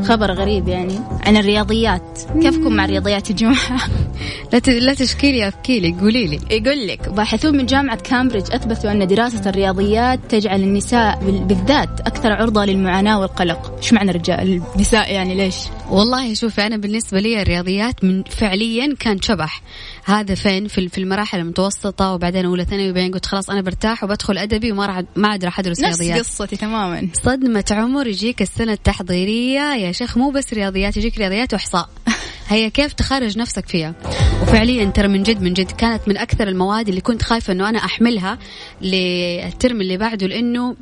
خبر 0.04 0.32
غريب 0.32 0.68
يعني 0.68 1.00
عن 1.26 1.38
الرياضيات. 1.38 2.20
كيفكم 2.42 2.74
مع 2.74 2.86
الرياضيات 2.86 3.30
يا 3.30 3.36
جماعة؟ 3.36 3.78
لا 4.54 4.60
لا 4.68 4.94
تشتكي 4.94 5.80
لي 5.80 5.84
اشكي 5.84 5.92
لي 5.92 5.96
قولي 6.02 6.28
لي. 6.28 6.40
يقول 6.52 6.88
لك 6.88 7.10
باحثون 7.10 7.58
من 7.58 7.66
جامعة 7.66 7.98
كامبريدج 7.98 8.52
أثبتوا 8.54 8.92
أن 8.92 9.08
دراسة 9.08 9.50
الرياضيات 9.50 10.20
تجعل 10.30 10.62
النساء 10.64 11.20
بال- 11.26 11.44
بالذات 11.44 12.02
أكثر 12.02 12.34
عرضة 12.34 12.66
للمعاناة 12.66 13.20
والقلق. 13.20 13.74
إيش 13.78 13.94
معنى 13.94 14.12
الرجال 14.12 14.62
النساء 14.76 15.14
يعني 15.14 15.36
ليش؟ 15.36 15.56
والله 15.92 16.34
شوفي 16.34 16.66
أنا 16.68 16.78
بالنسبة 16.78 17.20
لي 17.20 17.42
الرياضيات 17.42 18.04
من 18.04 18.24
فعليا 18.24 18.96
كان 19.00 19.22
شبح. 19.22 19.62
هذا 20.06 20.36
فين؟ 20.36 20.68
في 20.68 20.90
في 20.90 20.98
المراحل 20.98 21.40
المتوسطة 21.40 22.14
وبعدين 22.14 22.46
أولى 22.46 22.66
ثانوي 22.66 22.92
وبعدين 22.92 23.12
قلت 23.12 23.26
خلاص 23.26 23.50
أنا 23.50 23.62
برتاح 23.62 24.04
وبدخل 24.04 24.38
أدبي 24.38 24.72
وما 24.72 24.86
راح 24.86 25.04
ما 25.16 25.28
عاد 25.28 25.46
راح 25.46 25.60
ادرس 25.60 25.80
نفس 25.80 26.02
رياضيات. 26.02 26.26
قصتي 26.26 26.56
تماما. 26.56 27.08
صدمة 27.14 27.66
عمر 27.72 28.08
يجيك 28.08 28.42
السنة 28.42 28.74
التحضيرية 28.74 29.76
يا 29.76 29.92
شيخ 29.92 30.18
مو 30.18 30.30
بس 30.30 30.54
رياضيات 30.54 30.98
يجيك 30.98 31.18
رياضيات 31.18 31.54
وإحصاء. 31.54 31.90
هي 32.48 32.70
كيف 32.70 32.94
تخرج 32.94 33.38
نفسك 33.38 33.68
فيها؟ 33.68 33.96
وفعليا 34.42 34.86
ترى 34.86 35.08
من 35.08 35.24
جد 35.24 35.42
من 35.42 35.54
جد 35.54 35.72
كانت 35.72 36.08
من 36.08 36.18
أكثر 36.18 36.48
المواد 36.48 36.90
اللي 36.90 37.02
كنت 37.02 37.24
خايفة 37.24 37.54
أنه 37.54 37.70
أنا 37.70 37.80
أحملها 37.80 38.38
للترم 38.82 39.82
اللي 39.82 39.98
بعده 39.98 40.28
لأنه 40.28 40.76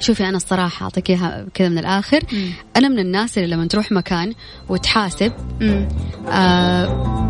شوفي 0.00 0.28
أنا 0.28 0.36
الصراحة 0.36 0.84
أعطيك 0.84 1.10
إياها 1.10 1.46
كذا 1.54 1.68
من 1.68 1.78
الآخر 1.78 2.20
مم. 2.32 2.52
أنا 2.76 2.88
من 2.88 2.98
الناس 2.98 3.38
اللي 3.38 3.54
لما 3.54 3.66
تروح 3.66 3.92
مكان 3.92 4.34
وتحاسب 4.68 5.32
مم. 5.60 5.88
آه 6.28 7.28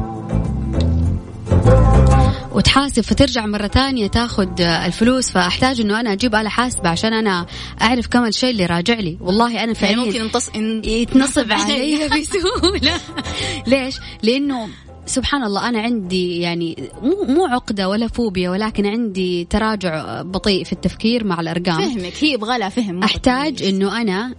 وتحاسب 2.52 3.02
فترجع 3.02 3.46
مرة 3.46 3.66
ثانية 3.66 4.06
تاخذ 4.06 4.60
الفلوس 4.60 5.30
فأحتاج 5.30 5.80
إنه 5.80 6.00
أنا 6.00 6.12
أجيب 6.12 6.34
آلة 6.34 6.48
حاسبة 6.48 6.88
عشان 6.88 7.12
أنا 7.12 7.46
أعرف 7.82 8.06
كم 8.06 8.24
الشيء 8.24 8.50
اللي 8.50 8.66
راجع 8.66 8.94
لي 8.94 9.18
والله 9.20 9.46
أنا 9.46 9.56
يعني 9.56 9.74
فعليا 9.74 9.96
ممكن 9.96 10.20
ينتص... 10.20 10.50
يتنصب 10.84 11.52
علي 11.52 12.08
بسهولة 12.08 13.00
ليش؟ 13.66 13.96
لأنه 14.22 14.68
سبحان 15.08 15.44
الله 15.44 15.68
أنا 15.68 15.80
عندي 15.80 16.40
يعني 16.40 16.76
مو 17.02 17.24
مو 17.34 17.46
عقدة 17.46 17.88
ولا 17.88 18.06
فوبيا 18.08 18.50
ولكن 18.50 18.86
عندي 18.86 19.44
تراجع 19.50 20.22
بطيء 20.22 20.64
في 20.64 20.72
التفكير 20.72 21.24
مع 21.24 21.40
الأرقام. 21.40 21.80
فهمك 21.80 22.12
هي 22.24 22.32
يبغى 22.32 22.58
لها 22.58 22.68
فهم 22.68 23.02
أحتاج. 23.02 23.62
إنه 23.62 24.02
أنا 24.02 24.34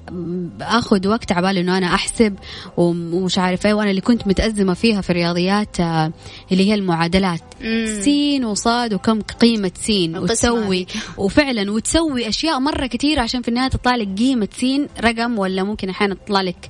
آخذ 0.62 1.08
وقت 1.08 1.32
عبال 1.32 1.58
إنه 1.58 1.78
أنا 1.78 1.88
أحسب 1.96 2.36
وم- 2.78 3.14
ومش 3.14 3.38
عارف 3.38 3.66
إيه 3.66 3.74
وأنا 3.74 3.90
اللي 3.90 4.02
كنت 4.02 4.28
متأزمة 4.28 4.74
فيها 4.74 5.02
في 5.02 5.10
الرياضيات 5.10 5.80
آه، 5.80 6.12
اللي 6.52 6.70
هي 6.70 6.74
المعادلات. 6.74 7.42
مم. 7.62 8.02
سين 8.02 8.46
وصاد 8.46 8.94
وكم 8.94 9.22
قيمة 9.22 9.72
سين 9.82 10.18
وتسوي 10.18 10.88
وفعلا 11.18 11.72
وتسوي 11.72 12.28
أشياء 12.30 12.60
مرة 12.60 12.88
كثيره 12.88 13.22
عشان 13.22 13.42
في 13.42 13.48
النهاية 13.48 13.70
تطلع 13.70 13.96
لك 13.96 14.08
قيمة 14.18 14.48
سين 14.60 14.88
رقم 15.04 15.40
ولا 15.40 15.64
ممكن 15.64 15.90
أحيانا 15.90 16.16
تطلع 16.16 16.42
لك 16.42 16.70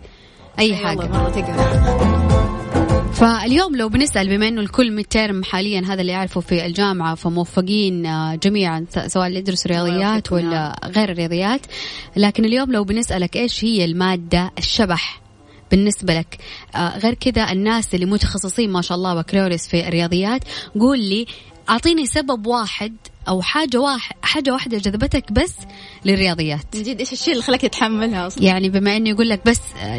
أي 0.59 0.75
حاجة. 0.75 0.99
فاليوم 3.19 3.75
لو 3.75 3.89
بنسأل 3.89 4.29
بما 4.29 4.47
إنه 4.47 4.61
الكل 4.61 4.91
ميد 4.91 5.05
تيرم 5.05 5.43
حاليا 5.43 5.81
هذا 5.87 6.01
اللي 6.01 6.11
يعرفه 6.11 6.41
في 6.41 6.65
الجامعة 6.65 7.15
فموفقين 7.15 8.05
آه، 8.05 8.35
جميعا 8.35 8.85
سواء 9.07 9.27
اللي 9.27 9.39
يدرسوا 9.39 9.71
رياضيات 9.71 10.31
يوفقكم 10.31 10.35
ولا 10.35 10.79
غير 10.85 11.11
الرياضيات. 11.11 11.61
لكن 12.15 12.45
اليوم 12.45 12.71
لو 12.71 12.83
بنسألك 12.83 13.35
إيش 13.35 13.65
هي 13.65 13.85
المادة 13.85 14.51
الشبح 14.57 15.21
بالنسبة 15.71 16.13
لك؟ 16.13 16.37
آه 16.75 16.97
غير 16.97 17.13
كذا 17.13 17.51
الناس 17.51 17.95
اللي 17.95 18.05
متخصصين 18.05 18.71
ما 18.71 18.81
شاء 18.81 18.97
الله 18.97 19.15
بكالوريوس 19.15 19.67
في 19.67 19.87
الرياضيات 19.87 20.41
قول 20.79 20.99
لي 20.99 21.25
أعطيني 21.69 22.05
سبب 22.05 22.47
واحد 22.47 22.95
أو 23.29 23.41
حاجة 23.41 23.77
واحد 23.77 24.15
حاجة 24.21 24.51
واحدة 24.51 24.77
جذبتك 24.77 25.31
بس 25.31 25.55
للرياضيات. 26.05 26.75
من 26.75 26.83
جد 26.83 26.99
إيش 26.99 27.13
الشيء 27.13 27.33
اللي 27.33 27.43
خلاك 27.43 27.61
تتحملها 27.61 28.27
أصلا؟ 28.27 28.43
يعني 28.43 28.69
بما 28.69 28.97
انه 28.97 29.09
يقول 29.09 29.29
لك 29.29 29.41
بس 29.45 29.59
آه، 29.81 29.97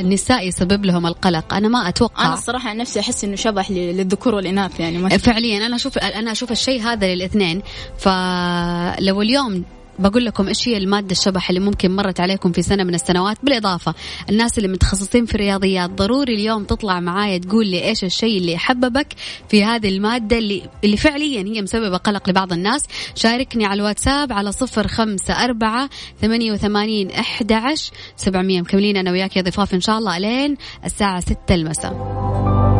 النساء 0.00 0.48
يسبب 0.48 0.84
لهم 0.84 1.06
القلق. 1.06 1.54
أنا 1.54 1.68
ما 1.68 1.88
أتوقع. 1.88 2.26
أنا 2.26 2.34
الصراحة 2.34 2.70
عن 2.70 2.76
نفسي 2.76 3.00
أحس 3.00 3.24
إنه 3.24 3.36
شبح 3.36 3.70
للذكور 3.70 4.34
والإناث 4.34 4.80
يعني 4.80 4.98
ما 4.98 5.08
فعليا 5.08 5.66
أنا 5.66 5.76
أشوف 5.76 5.98
أنا 5.98 6.32
أشوف 6.32 6.52
الشيء 6.52 6.82
هذا 6.82 7.14
للاثنين. 7.14 7.62
فلو 7.98 9.22
اليوم 9.22 9.64
بقول 10.00 10.24
لكم 10.24 10.48
إيش 10.48 10.68
هي 10.68 10.76
المادة 10.76 11.10
الشبح 11.10 11.48
اللي 11.48 11.60
ممكن 11.60 11.96
مرت 11.96 12.20
عليكم 12.20 12.52
في 12.52 12.62
سنة 12.62 12.84
من 12.84 12.94
السنوات؟ 12.94 13.36
بالإضافة 13.42 13.94
الناس 14.30 14.58
اللي 14.58 14.68
متخصصين 14.68 15.26
في 15.26 15.34
الرياضيات 15.34 15.90
ضروري 15.90 16.34
اليوم 16.34 16.64
تطلع 16.64 17.00
معايا 17.00 17.38
تقول 17.38 17.66
لي 17.66 17.84
إيش 17.84 18.04
الشيء 18.04 18.38
اللي 18.38 18.58
حببك 18.58 19.06
في 19.48 19.64
هذه 19.64 19.88
المادة 19.88 20.38
اللي 20.38 20.62
اللي 20.84 20.96
فعليا 20.96 21.42
هي 21.42 21.62
مسببة 21.62 21.96
قلق 21.96 22.28
لبعض 22.28 22.52
الناس. 22.52 22.82
شاركني 23.14 23.64
على 23.64 23.80
الواتساب 23.80 24.32
على 24.32 24.52
صفر 24.52 24.88
خمسة 24.88 25.44
أربعة 25.44 25.88
ثمانية 26.20 26.52
وثمانين 26.52 27.10
أحد 27.10 27.52
عشر 27.52 27.92
سبعمية. 28.16 28.60
مكملين 28.60 28.96
أنا 28.96 29.10
وياك 29.10 29.36
يا 29.36 29.42
ضفاف 29.42 29.74
إن 29.74 29.80
شاء 29.80 29.98
الله 29.98 30.18
لين 30.18 30.56
الساعة 30.84 31.20
ستة 31.20 31.54
المساء. 31.54 32.79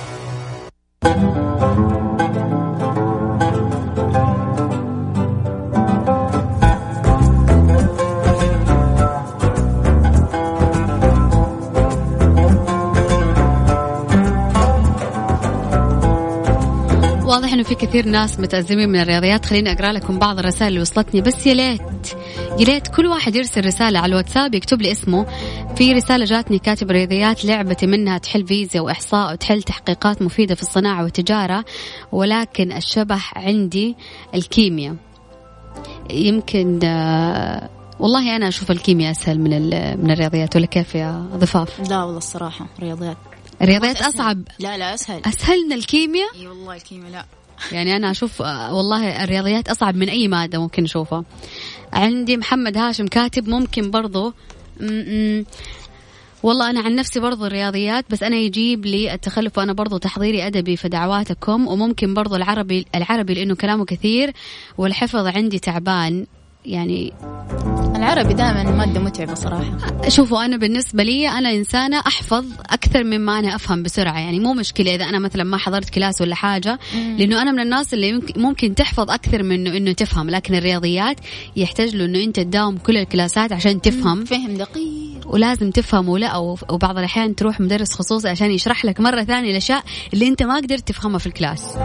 في 17.71 17.87
كثير 17.87 18.05
ناس 18.05 18.39
متأزمين 18.39 18.89
من 18.89 18.99
الرياضيات. 18.99 19.45
خليني 19.45 19.71
أقرأ 19.71 19.91
لكم 19.91 20.19
بعض 20.19 20.39
الرسائل 20.39 20.67
اللي 20.67 20.81
وصلتني. 20.81 21.21
بس 21.21 21.47
يا 21.47 21.53
ليت 21.53 21.81
يا 22.59 22.65
ليت 22.65 22.87
كل 22.87 23.07
واحد 23.07 23.35
يرسل 23.35 23.65
رسالة 23.65 23.99
على 23.99 24.09
الواتساب 24.09 24.55
يكتب 24.55 24.81
لي 24.81 24.91
اسمه. 24.91 25.25
في 25.75 25.93
رسالة 25.93 26.25
جاتني 26.25 26.59
كاتب 26.59 26.91
رياضيات 26.91 27.45
لعبتي 27.45 27.87
منها 27.87 28.17
تحل 28.17 28.47
فيزياء 28.47 28.83
وإحصاء 28.83 29.33
وتحل 29.33 29.63
تحقيقات 29.63 30.21
مفيدة 30.21 30.55
في 30.55 30.61
الصناعة 30.61 31.03
والتجارة 31.03 31.65
ولكن 32.11 32.71
الشبح 32.71 33.37
عندي 33.37 33.95
الكيمياء 34.35 34.95
يمكن 36.09 36.79
آه، 36.83 37.69
والله 37.99 38.35
أنا 38.35 38.47
أشوف 38.47 38.71
الكيمياء 38.71 39.11
أسهل 39.11 39.39
من 39.39 39.49
من 40.03 40.11
الرياضيات. 40.11 40.55
ولا 40.55 40.65
كيف 40.65 40.95
يا 40.95 41.29
ضفاف؟ 41.35 41.89
لا 41.89 42.03
والله 42.03 42.17
الصراحة 42.17 42.67
رياضيات. 42.79 43.17
الرياضيات. 43.61 44.01
أصعب. 44.01 44.43
لا 44.59 44.77
لا 44.77 44.93
أسهل. 44.93 45.21
أسهل 45.25 45.65
من 45.67 45.73
الكيمياء 45.73 46.35
إي 46.35 46.47
والله 46.47 46.75
الكيمياء 46.75 47.11
لا. 47.11 47.25
يعني 47.71 47.95
أنا 47.95 48.11
أشوف 48.11 48.41
آه، 48.41 48.73
والله 48.73 49.23
الرياضيات 49.23 49.69
أصعب 49.69 49.95
من 49.95 50.09
أي 50.09 50.27
مادة 50.27 50.59
ممكن 50.59 50.83
أشوفها. 50.83 51.23
عندي 51.93 52.37
محمد 52.37 52.77
هاشم 52.77 53.07
كاتب 53.07 53.49
ممكن 53.49 53.91
برضو. 53.91 54.33
والله 56.43 56.69
أنا 56.69 56.81
عن 56.81 56.95
نفسي 56.95 57.19
برضو 57.19 57.45
الرياضيات 57.45 58.05
بس 58.09 58.23
أنا 58.23 58.35
يجيب 58.35 58.85
لي 58.85 59.13
التخلف 59.13 59.57
وأنا 59.57 59.73
برضو 59.73 59.97
تحضيري 59.97 60.47
أدبي 60.47 60.77
في 60.77 60.89
دعواتكم 60.89 61.67
وممكن 61.67 62.13
برضو 62.13 62.35
العربي 62.35 62.85
العربي 62.95 63.33
لأنه 63.33 63.55
كلامه 63.55 63.85
كثير 63.85 64.31
والحفظ 64.77 65.27
عندي 65.27 65.59
تعبان. 65.59 66.25
يعني 66.65 67.13
العربي 67.95 68.33
دائما 68.33 68.63
مادة 68.63 68.99
متعبة 68.99 69.33
صراحة. 69.33 70.09
شوفوا 70.09 70.45
أنا 70.45 70.57
بالنسبة 70.57 71.03
لي 71.03 71.29
أنا 71.29 71.51
إنسانة 71.51 71.99
أحفظ 71.99 72.45
أكثر 72.69 73.03
مما 73.03 73.39
أنا 73.39 73.55
أفهم 73.55 73.83
بسرعة. 73.83 74.19
يعني 74.19 74.39
مو 74.39 74.53
مشكلة 74.53 74.95
إذا 74.95 75.05
أنا 75.05 75.19
مثلا 75.19 75.43
ما 75.43 75.57
حضرت 75.57 75.89
كلاس 75.89 76.21
ولا 76.21 76.35
حاجة 76.35 76.79
لأنه 77.17 77.41
أنا 77.41 77.51
من 77.51 77.59
الناس 77.59 77.93
اللي 77.93 78.21
ممكن 78.37 78.75
تحفظ 78.75 79.11
أكثر 79.11 79.43
من 79.43 79.67
إنه 79.67 79.91
تفهم 79.91 80.29
لكن 80.29 80.55
الرياضيات 80.55 81.19
يحتاج 81.55 81.95
له 81.95 82.05
إنه 82.05 82.23
أنت 82.23 82.39
تداوم 82.39 82.77
كل 82.77 82.97
الكلاسات 82.97 83.51
عشان 83.51 83.81
تفهم. 83.81 84.25
فهم 84.25 84.53
دقيق. 84.53 85.11
ولازم 85.25 85.71
تفهم 85.71 86.09
ولا 86.09 86.37
وبعض 86.69 86.97
الأحيان 86.97 87.35
تروح 87.35 87.59
مدرس 87.59 87.93
خصوصي 87.93 88.29
عشان 88.29 88.51
يشرح 88.51 88.85
لك 88.85 88.99
مرة 88.99 89.23
ثانية 89.23 89.51
الأشياء 89.51 89.83
اللي 90.13 90.27
أنت 90.27 90.43
ما 90.43 90.55
قدرت 90.55 90.87
تفهمها 90.87 91.19
في 91.19 91.27
الكلاس. 91.27 91.77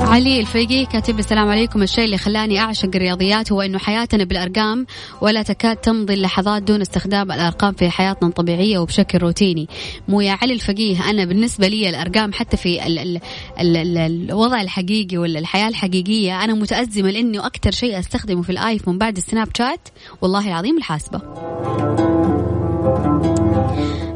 علي 0.00 0.40
الفيقي 0.40 0.86
كاتب 0.86 1.18
السلام 1.18 1.48
عليكم. 1.48 1.82
الشيء 1.82 2.04
اللي 2.04 2.18
خلاني 2.18 2.60
أعشق 2.60 2.90
الرياضيات 2.94 3.52
هو 3.52 3.60
أنه 3.60 3.78
حياتنا 3.78 4.24
بالأرقام 4.24 4.86
ولا 5.20 5.42
تكاد 5.42 5.76
تمضي 5.76 6.14
اللحظات 6.14 6.62
دون 6.62 6.80
استخدام 6.80 7.32
الأرقام 7.32 7.72
في 7.72 7.90
حياتنا 7.90 8.28
الطبيعية 8.28 8.78
وبشكل 8.78 9.18
روتيني. 9.18 9.68
مو 10.08 10.20
يا 10.20 10.38
علي 10.42 10.54
الفقيه 10.54 11.10
أنا 11.10 11.24
بالنسبة 11.24 11.68
لي 11.68 11.88
الأرقام 11.88 12.32
حتى 12.32 12.56
في 12.56 12.86
ال 12.86 12.98
ال 12.98 13.20
ال 13.60 13.76
ال 13.76 13.98
الوضع 13.98 14.60
الحقيقي 14.60 15.18
ولا 15.18 15.38
الحياة 15.38 15.68
الحقيقية 15.68 16.44
أنا 16.44 16.54
متأزمة 16.54 17.10
لأنه 17.10 17.46
أكثر 17.46 17.70
شيء 17.70 17.98
أستخدمه 17.98 18.42
في 18.42 18.50
الآيفون 18.50 18.98
بعد 18.98 19.16
السناب 19.16 19.48
شات 19.58 19.88
والله 20.22 20.48
العظيم 20.48 20.78
الحاسبة. 20.78 21.20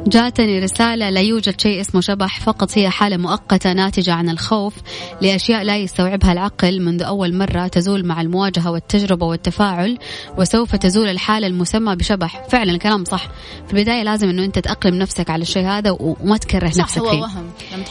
جاتني 0.06 0.58
رسالة 0.58 1.10
لا 1.10 1.20
يوجد 1.20 1.60
شيء 1.60 1.80
اسمه 1.80 2.00
شبح 2.00 2.40
فقط 2.40 2.78
هي 2.78 2.90
حالة 2.90 3.16
مؤقتة 3.16 3.72
ناتجة 3.72 4.12
عن 4.12 4.28
الخوف 4.28 4.74
لأشياء 5.22 5.62
لا 5.62 5.76
يستوعبها 5.76 6.32
العقل 6.32 6.80
منذ 6.80 7.02
أول 7.02 7.34
مرة 7.34 7.66
تزول 7.66 8.06
مع 8.06 8.20
المواجهة 8.20 8.70
والتجربة 8.70 9.26
والتفاعل 9.26 9.98
وسوف 10.38 10.76
تزول 10.76 11.08
الحالة 11.08 11.46
المسمى 11.46 11.96
بشبح. 11.96 12.48
فعلا 12.48 12.72
الكلام 12.72 13.04
صح. 13.04 13.28
في 13.66 13.72
البداية 13.72 14.02
لازم 14.02 14.28
أنه 14.28 14.44
أنت 14.44 14.58
تأقلم 14.58 14.94
نفسك 14.94 15.30
على 15.30 15.42
الشيء 15.42 15.66
هذا 15.66 15.96
وما 16.00 16.36
تكره 16.36 16.70
صح 16.70 16.80
نفسك 16.82 16.98
هو 16.98 17.10
فيه. 17.10 17.20
وهم. 17.20 17.50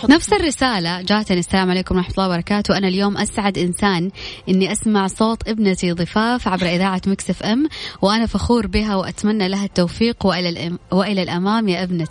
نفس 0.10 0.34
الرسالة 0.34 1.02
جاتني 1.02 1.40
السلام 1.40 1.70
عليكم 1.70 1.96
ورحمة 1.96 2.14
الله 2.18 2.28
وبركاته. 2.28 2.78
أنا 2.78 2.88
اليوم 2.88 3.18
أسعد 3.18 3.58
إنسان 3.58 4.12
إني 4.50 4.72
أسمع 4.72 5.08
صوت 5.08 5.48
ابنتي 5.48 5.92
ضفاف 5.92 6.48
عبر 6.48 6.66
إذاعة 6.66 7.02
مكسف 7.08 7.44
أم 7.44 7.68
وأنا 8.02 8.26
فخور 8.26 8.68
بها 8.68 8.96
وأتمنى 8.96 9.48
لها 9.48 9.66
التوفيق 9.66 10.26
وإلى, 10.26 10.50
الأم 10.50 10.80
وإلى 10.92 11.24
الأمام 11.24 11.68
يا 11.68 11.84
ابنتي. 11.84 12.03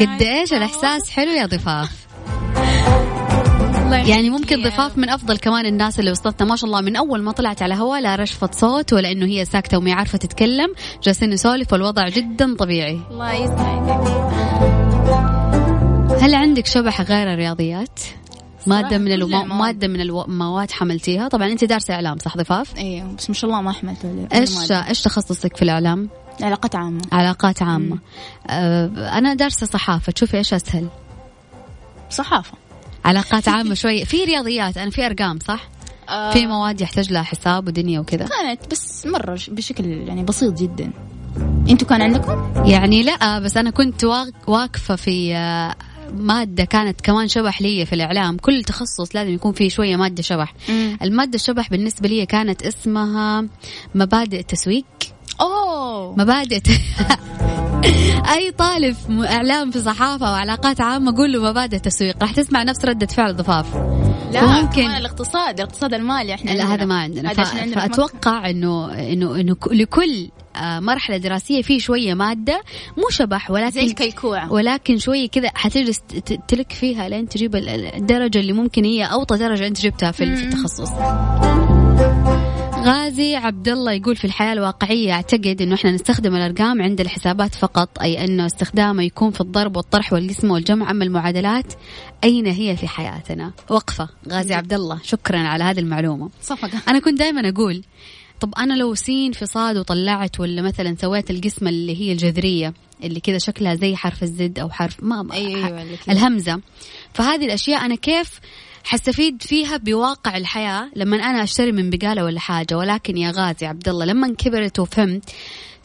قد 0.00 0.22
إيش 0.22 0.52
الإحساس 0.52 1.10
حلو 1.10 1.30
يا 1.30 1.46
ضفاف. 1.46 2.06
يعني 3.90 4.30
ممكن 4.30 4.62
ضفاف 4.62 4.98
من 4.98 5.08
أفضل 5.08 5.38
كمان 5.38 5.66
الناس 5.66 6.00
اللي 6.00 6.10
وصلتنا. 6.10 6.48
ما 6.48 6.56
شاء 6.56 6.66
الله 6.66 6.80
من 6.80 6.96
أول 6.96 7.22
ما 7.22 7.32
طلعت 7.32 7.62
على 7.62 7.74
هوا 7.74 8.00
لا 8.00 8.16
رشفه 8.16 8.50
صوت 8.52 8.92
ولا 8.92 9.12
إنه 9.12 9.26
هي 9.26 9.44
ساكتة 9.44 9.78
وما 9.78 9.94
عارفة 9.94 10.18
تتكلم. 10.18 10.74
جالسين 11.02 11.30
نسولف 11.30 11.72
والوضع 11.72 12.08
جدا 12.08 12.56
طبيعي. 12.56 13.00
الله 13.10 13.32
يسعدك 13.32 14.00
هل 16.20 16.34
عندك 16.34 16.66
شبح 16.66 17.00
غير 17.00 17.32
الرياضيات؟ 17.32 18.00
مادة 18.66 18.98
من 18.98 19.12
المو... 19.12 19.44
مادة 19.44 19.88
من 19.88 20.00
المواد 20.00 20.70
حملتيها. 20.70 21.28
طبعا 21.28 21.46
أنت 21.46 21.64
دارسة 21.64 21.94
إعلام 21.94 22.18
صح 22.18 22.36
ضفاف؟ 22.36 22.76
أيوه 22.76 23.12
بس 23.18 23.30
ما 23.30 23.34
شاء 23.34 23.50
الله 23.50 23.62
ما 23.62 23.72
حملت 23.72 24.28
إيش 24.34 24.72
إيش 24.72 25.02
تخصصك 25.02 25.56
في 25.56 25.62
الإعلام؟ 25.62 26.08
علاقات 26.42 26.76
عامة. 26.76 27.00
علاقات 27.12 27.62
عامة. 27.62 27.98
آه 28.50 29.18
أنا 29.18 29.34
دارسة 29.34 29.66
صحافة. 29.66 30.12
تشوفي 30.12 30.36
إيش 30.36 30.54
أسهل؟ 30.54 30.88
صحافة. 32.10 32.52
علاقات 33.04 33.48
عامة 33.54 33.74
شوي. 33.74 34.04
في 34.04 34.24
رياضيات. 34.24 34.76
أنا 34.76 34.90
في 34.90 35.06
أرقام 35.06 35.38
صح؟ 35.46 35.68
آه. 36.08 36.30
في 36.32 36.46
مواد 36.46 36.80
يحتاج 36.80 37.12
لها 37.12 37.22
حساب 37.22 37.68
ودنيا 37.68 38.00
وكذا. 38.00 38.26
كانت 38.28 38.70
بس 38.70 39.06
مرة 39.06 39.38
بشكل 39.48 39.84
يعني 39.86 40.22
بسيط 40.24 40.58
جدا. 40.60 40.90
أنتوا 41.70 41.88
كان 41.88 42.02
عندكم؟ 42.02 42.52
يعني 42.66 43.02
لا 43.02 43.38
بس 43.38 43.56
أنا 43.56 43.70
كنت 43.70 44.04
واقفة 44.46 44.96
في 44.96 45.36
آه، 45.36 45.74
مادة 46.12 46.64
كانت 46.64 47.00
كمان 47.00 47.28
شبح 47.28 47.62
لي 47.62 47.86
في 47.86 47.92
الإعلام. 47.94 48.36
كل 48.36 48.62
تخصص 48.64 49.14
لازم 49.16 49.30
يكون 49.34 49.52
فيه 49.52 49.68
شوية 49.68 49.96
مادة 49.96 50.22
شبح. 50.22 50.54
مم. 50.68 50.98
المادة 51.02 51.34
الشبح 51.34 51.70
بالنسبة 51.70 52.08
لي 52.08 52.26
كانت 52.26 52.62
اسمها 52.62 53.44
مبادئ 53.94 54.40
التسويق. 54.40 54.84
أوه. 55.40 56.14
مبادئ 56.18 56.60
أي 58.34 58.50
طالب 58.50 58.96
إعلام 59.24 59.70
في 59.70 59.80
صحافة 59.80 60.32
وعلاقات 60.32 60.80
عامة 60.80 61.16
قول 61.16 61.32
له 61.32 61.42
مبادئ 61.42 61.78
تسويق. 61.78 62.16
راح 62.20 62.32
تسمع 62.32 62.62
نفس 62.62 62.84
ردة 62.84 63.06
فعل 63.06 63.36
ضفاف. 63.36 63.74
لا 64.32 64.46
ممكن 64.46 64.82
الاقتصاد 64.82 65.60
الاقتصاد 65.60 65.94
المالي 65.94 66.34
إحنا 66.34 66.50
لا 66.50 66.74
هذا 66.74 66.84
ما 66.84 67.00
عندنا. 67.00 67.32
ف... 67.32 67.40
فأتوقع 67.74 68.50
انه 68.50 68.94
انه 68.94 69.40
إنه 69.40 69.56
لكل 69.72 70.28
آه، 70.56 70.80
مرحلة 70.80 71.16
دراسية 71.16 71.62
في 71.62 71.80
شوية 71.80 72.14
مادة 72.14 72.62
مو 72.96 73.10
شبح 73.10 73.50
ولكن 73.50 73.70
زي 73.70 73.84
الكيكوع. 73.84 74.48
ولكن 74.48 74.98
شوية 74.98 75.28
كذا 75.28 75.50
حتجلس 75.54 76.00
تلك 76.48 76.72
فيها 76.72 77.08
لين 77.08 77.28
تجيب 77.28 77.56
الدرجة 77.56 78.38
اللي 78.38 78.52
ممكن 78.52 78.84
هي 78.84 79.04
أوطى 79.04 79.36
درجة 79.36 79.66
أنت 79.66 79.80
جبتها 79.80 80.10
في 80.10 80.24
التخصص. 80.24 80.90
غازي 82.82 83.36
عبد 83.36 83.68
الله 83.68 83.92
يقول 83.92 84.16
في 84.16 84.24
الحياة 84.24 84.52
الواقعية 84.52 85.12
أعتقد 85.12 85.62
أنه 85.62 85.74
إحنا 85.74 85.90
نستخدم 85.90 86.36
الأرقام 86.36 86.82
عند 86.82 87.00
الحسابات 87.00 87.54
فقط 87.54 87.98
أي 88.02 88.24
أنه 88.24 88.46
استخدامه 88.46 89.02
يكون 89.02 89.30
في 89.30 89.40
الضرب 89.40 89.76
والطرح 89.76 90.12
والقسمة 90.12 90.54
والجمع 90.54 90.90
أما 90.90 91.04
المعادلات 91.04 91.72
أين 92.24 92.46
هي 92.46 92.76
في 92.76 92.88
حياتنا؟ 92.88 93.52
وقفة 93.70 94.08
غازي 94.28 94.54
عبد 94.54 94.72
الله 94.72 94.98
شكرا 95.02 95.38
على 95.38 95.64
هذه 95.64 95.78
المعلومة. 95.78 96.30
صفقة. 96.42 96.82
أنا 96.88 96.98
كنت 96.98 97.18
دائما 97.18 97.48
أقول 97.48 97.82
طب 98.40 98.54
أنا 98.58 98.74
لو 98.74 98.94
سين 98.94 99.32
في 99.32 99.46
صاد 99.46 99.76
وطلعت 99.76 100.40
ولا 100.40 100.62
مثلا 100.62 100.96
سويت 101.00 101.30
القسمة 101.30 101.70
اللي 101.70 102.00
هي 102.00 102.12
الجذرية 102.12 102.74
اللي 103.04 103.20
كذا 103.20 103.38
شكلها 103.38 103.74
زي 103.74 103.96
حرف 103.96 104.22
الزد 104.22 104.58
أو 104.58 104.70
حرف 104.70 104.96
ما 105.02 105.26
أيوة, 105.32 105.66
أيوة 105.66 105.86
الهمزة 106.08 106.60
فهذه 107.14 107.44
الأشياء 107.44 107.84
أنا 107.84 107.94
كيف 107.94 108.40
حستفيد 108.84 109.42
فيها 109.42 109.76
بواقع 109.76 110.36
الحياة 110.36 110.90
لما 110.96 111.16
أنا 111.16 111.42
أشتري 111.42 111.72
من 111.72 111.90
بقالة 111.90 112.24
ولا 112.24 112.40
حاجة. 112.40 112.76
ولكن 112.76 113.16
يا 113.16 113.30
غازي 113.30 113.66
عبد 113.66 113.88
الله 113.88 114.04
لما 114.04 114.34
كبرت 114.34 114.78
وفهمت 114.78 115.30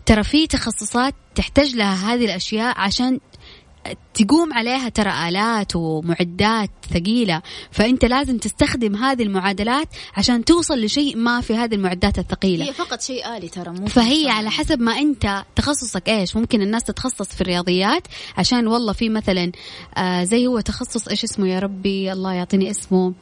ترى 0.05 0.23
في 0.23 0.47
تخصصات 0.47 1.15
تحتاج 1.35 1.75
لها 1.75 2.13
هذه 2.13 2.25
الأشياء 2.25 2.79
عشان 2.79 3.19
تقوم 4.13 4.53
عليها 4.53 4.89
ترى 4.89 5.29
آلات 5.29 5.75
ومعدات 5.75 6.69
ثقيلة 6.93 7.41
فأنت 7.71 8.05
لازم 8.05 8.37
تستخدم 8.37 8.95
هذه 8.95 9.23
المعادلات 9.23 9.87
عشان 10.17 10.45
توصل 10.45 10.79
لشيء 10.79 11.17
ما 11.17 11.41
في 11.41 11.55
هذه 11.55 11.75
المعدات 11.75 12.19
الثقيلة. 12.19 12.65
هي 12.65 12.73
فقط 12.73 13.01
شيء 13.01 13.37
آلي 13.37 13.47
ترى 13.47 13.71
مو 13.71 13.87
فهي 13.87 14.29
على 14.29 14.49
حسب 14.49 14.79
ما 14.79 14.91
أنت 14.91 15.43
تخصصك 15.55 16.09
إيش. 16.09 16.35
ممكن 16.35 16.61
الناس 16.61 16.83
تتخصص 16.83 17.35
في 17.35 17.41
الرياضيات 17.41 18.07
عشان 18.37 18.67
والله 18.67 18.93
في 18.93 19.09
مثلا 19.09 19.51
آه 19.97 20.23
زي 20.23 20.47
هو 20.47 20.59
تخصص 20.59 21.07
إيش 21.07 21.23
اسمه 21.23 21.47
يا 21.47 21.59
ربي 21.59 22.11
الله 22.11 22.33
يعطيني 22.33 22.71
اسمه 22.71 23.13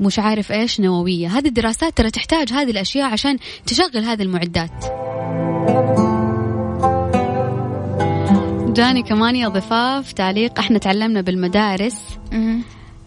مش 0.00 0.18
عارف 0.18 0.52
إيش 0.52 0.80
نووية. 0.80 1.28
هذه 1.28 1.48
الدراسات 1.48 1.96
ترى 1.96 2.10
تحتاج 2.10 2.52
هذه 2.52 2.70
الأشياء 2.70 3.10
عشان 3.10 3.38
تشغل 3.66 4.04
هذه 4.04 4.22
المعدات. 4.22 4.84
جاني 8.76 9.02
كمان 9.02 9.36
يا 9.36 9.48
ضفاف 9.48 10.12
تعليق. 10.12 10.58
إحنا 10.58 10.78
تعلمنا 10.78 11.20
بالمدارس. 11.20 11.96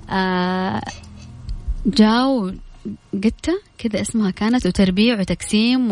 آه 0.10 0.82
جاو 1.86 2.52
قتة 3.14 3.54
كذا 3.78 4.02
اسمها 4.02 4.32
كانت 4.32 4.66
وتربيع 4.66 5.20
وتقسيم 5.20 5.92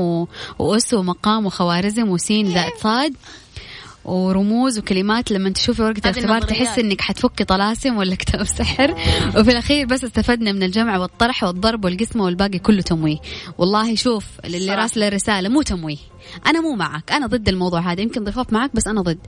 وأس 0.60 0.94
ومقام 0.94 1.46
وخوارزم 1.46 2.10
وسين 2.10 2.48
ذات 2.48 2.78
صاد 2.78 3.14
ورموز 4.08 4.80
وكلمات 4.80 5.32
لما 5.32 5.50
تشوفي 5.50 5.82
ورقة 5.82 6.10
الاختبار 6.10 6.42
تحس 6.42 6.80
إنك 6.80 7.02
حتفكي 7.02 7.44
طلاسم 7.44 7.98
ولا 7.98 8.16
كتاب 8.16 8.44
سحر. 8.44 8.92
وفي 9.38 9.52
الأخير 9.52 9.86
بس 9.86 10.04
استفدنا 10.04 10.52
من 10.52 10.64
الجمع 10.64 10.98
والطرح 10.98 11.44
والضرب 11.44 11.86
والقسمة 11.86 12.24
والباقي 12.24 12.60
كله 12.60 12.82
تمويه. 12.82 13.18
والله 13.58 13.96
شوف 13.96 14.26
اللي 14.46 14.76
راسل 14.76 15.04
الرسالة 15.04 15.50
مو 15.50 15.62
تمويه. 15.62 15.98
أنا 16.48 16.62
مو 16.62 16.76
معك. 16.76 17.12
أنا 17.12 17.28
ضد 17.28 17.50
الموضوع 17.50 17.80
هذا. 17.80 18.02
يمكن 18.02 18.24
ضفاف 18.24 18.54
معك 18.54 18.76
بس 18.76 18.88
أنا 18.88 19.02
ضد. 19.02 19.20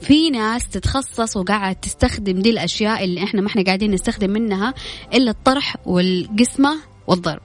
في 0.00 0.30
ناس 0.30 0.68
تتخصص 0.68 1.36
وقاعد 1.36 1.76
تستخدم 1.76 2.38
دي 2.38 2.50
الأشياء 2.50 3.04
اللي 3.04 3.24
إحنا 3.24 3.40
ما 3.40 3.46
إحنا 3.46 3.62
قاعدين 3.62 3.90
نستخدم 3.90 4.30
منها 4.30 4.74
إلا 5.14 5.30
الطرح 5.30 5.76
والقسمة 5.86 6.76
والضرب. 7.06 7.40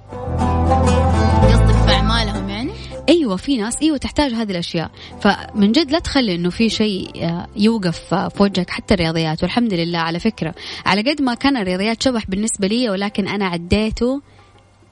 أيوه 3.32 3.38
في 3.38 3.58
ناس 3.58 3.78
إيوه 3.82 3.98
تحتاج 3.98 4.34
هذه 4.34 4.52
الأشياء. 4.52 4.92
فمن 5.22 5.72
جد 5.72 5.92
لا 5.92 6.00
تخلي 6.00 6.36
إنه 6.36 6.50
في 6.50 6.70
شيء 6.70 7.10
آه، 7.24 7.48
يوقف 7.56 8.14
آه، 8.14 8.28
في 8.28 8.44
وجهك 8.44 8.70
حتى 8.70 8.94
الرياضيات. 8.94 9.44
والحمد 9.44 9.74
لله 9.74 10.00
على 10.00 10.20
فكرة. 10.20 10.56
على 10.86 11.02
قد 11.02 11.22
ما 11.22 11.34
كان 11.34 11.58
الرياضيات 11.58 12.04
شبح 12.04 12.26
بالنسبة 12.28 12.68
لي 12.68 12.90
ولكن 12.90 13.28
أنا 13.28 13.46
عديته 13.46 14.22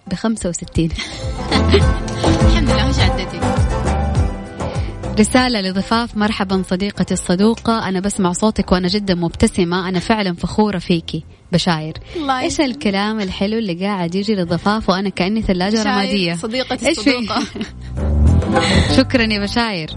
ب 0.08 0.14
65 0.14 0.90
الحمد 2.46 2.70
لله 2.70 2.90
مش 2.90 3.00
عدتي 3.00 3.40
رسالة 5.20 5.62
لضفاف 5.62 6.18
مرحبا 6.18 6.64
صديقتي 6.70 7.14
الصدوقة. 7.14 7.90
أنا 7.90 8.00
بسمع 8.00 8.32
صوتك 8.32 8.72
وأنا 8.72 8.88
جدا 8.88 9.16
مبتسمة. 9.16 9.90
أنا 9.90 10.00
فعلا 10.00 10.34
فخورة 10.34 10.78
فيكي 10.78 11.24
بشاير. 11.52 11.94
الله 12.16 12.40
إيش 12.40 12.62
الكلام 12.62 13.20
الحلو 13.20 13.58
اللي 13.58 13.86
قاعد 13.86 14.16
يجي 14.16 14.36
لضفاف 14.36 14.90
وأنا 14.90 15.10
كأني 15.10 15.42
ثلاجة 15.42 15.84
رمادية؟ 15.84 16.34
صديقتي؟ 16.34 16.90
الصدوقة. 16.90 17.44
شكرا 18.98 19.24
يا 19.24 19.40
بشاير. 19.40 19.90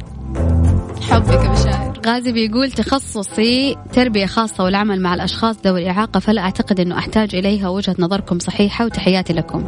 حبك 1.10 1.44
يا 1.44 1.48
بشاير. 1.48 1.92
غازي 2.06 2.32
بيقول 2.32 2.70
تخصصي 2.70 3.76
تربية 3.92 4.26
خاصة 4.26 4.64
والعمل 4.64 5.00
مع 5.00 5.14
الأشخاص 5.14 5.56
ذوي 5.64 5.82
الإعاقة 5.82 6.20
فلا 6.20 6.42
أعتقد 6.42 6.80
أنه 6.80 6.98
أحتاج 6.98 7.34
إليها 7.34 7.68
وجهة 7.68 7.96
نظركم 7.98 8.38
صحيحة 8.38 8.84
وتحياتي 8.84 9.32
لكم. 9.32 9.64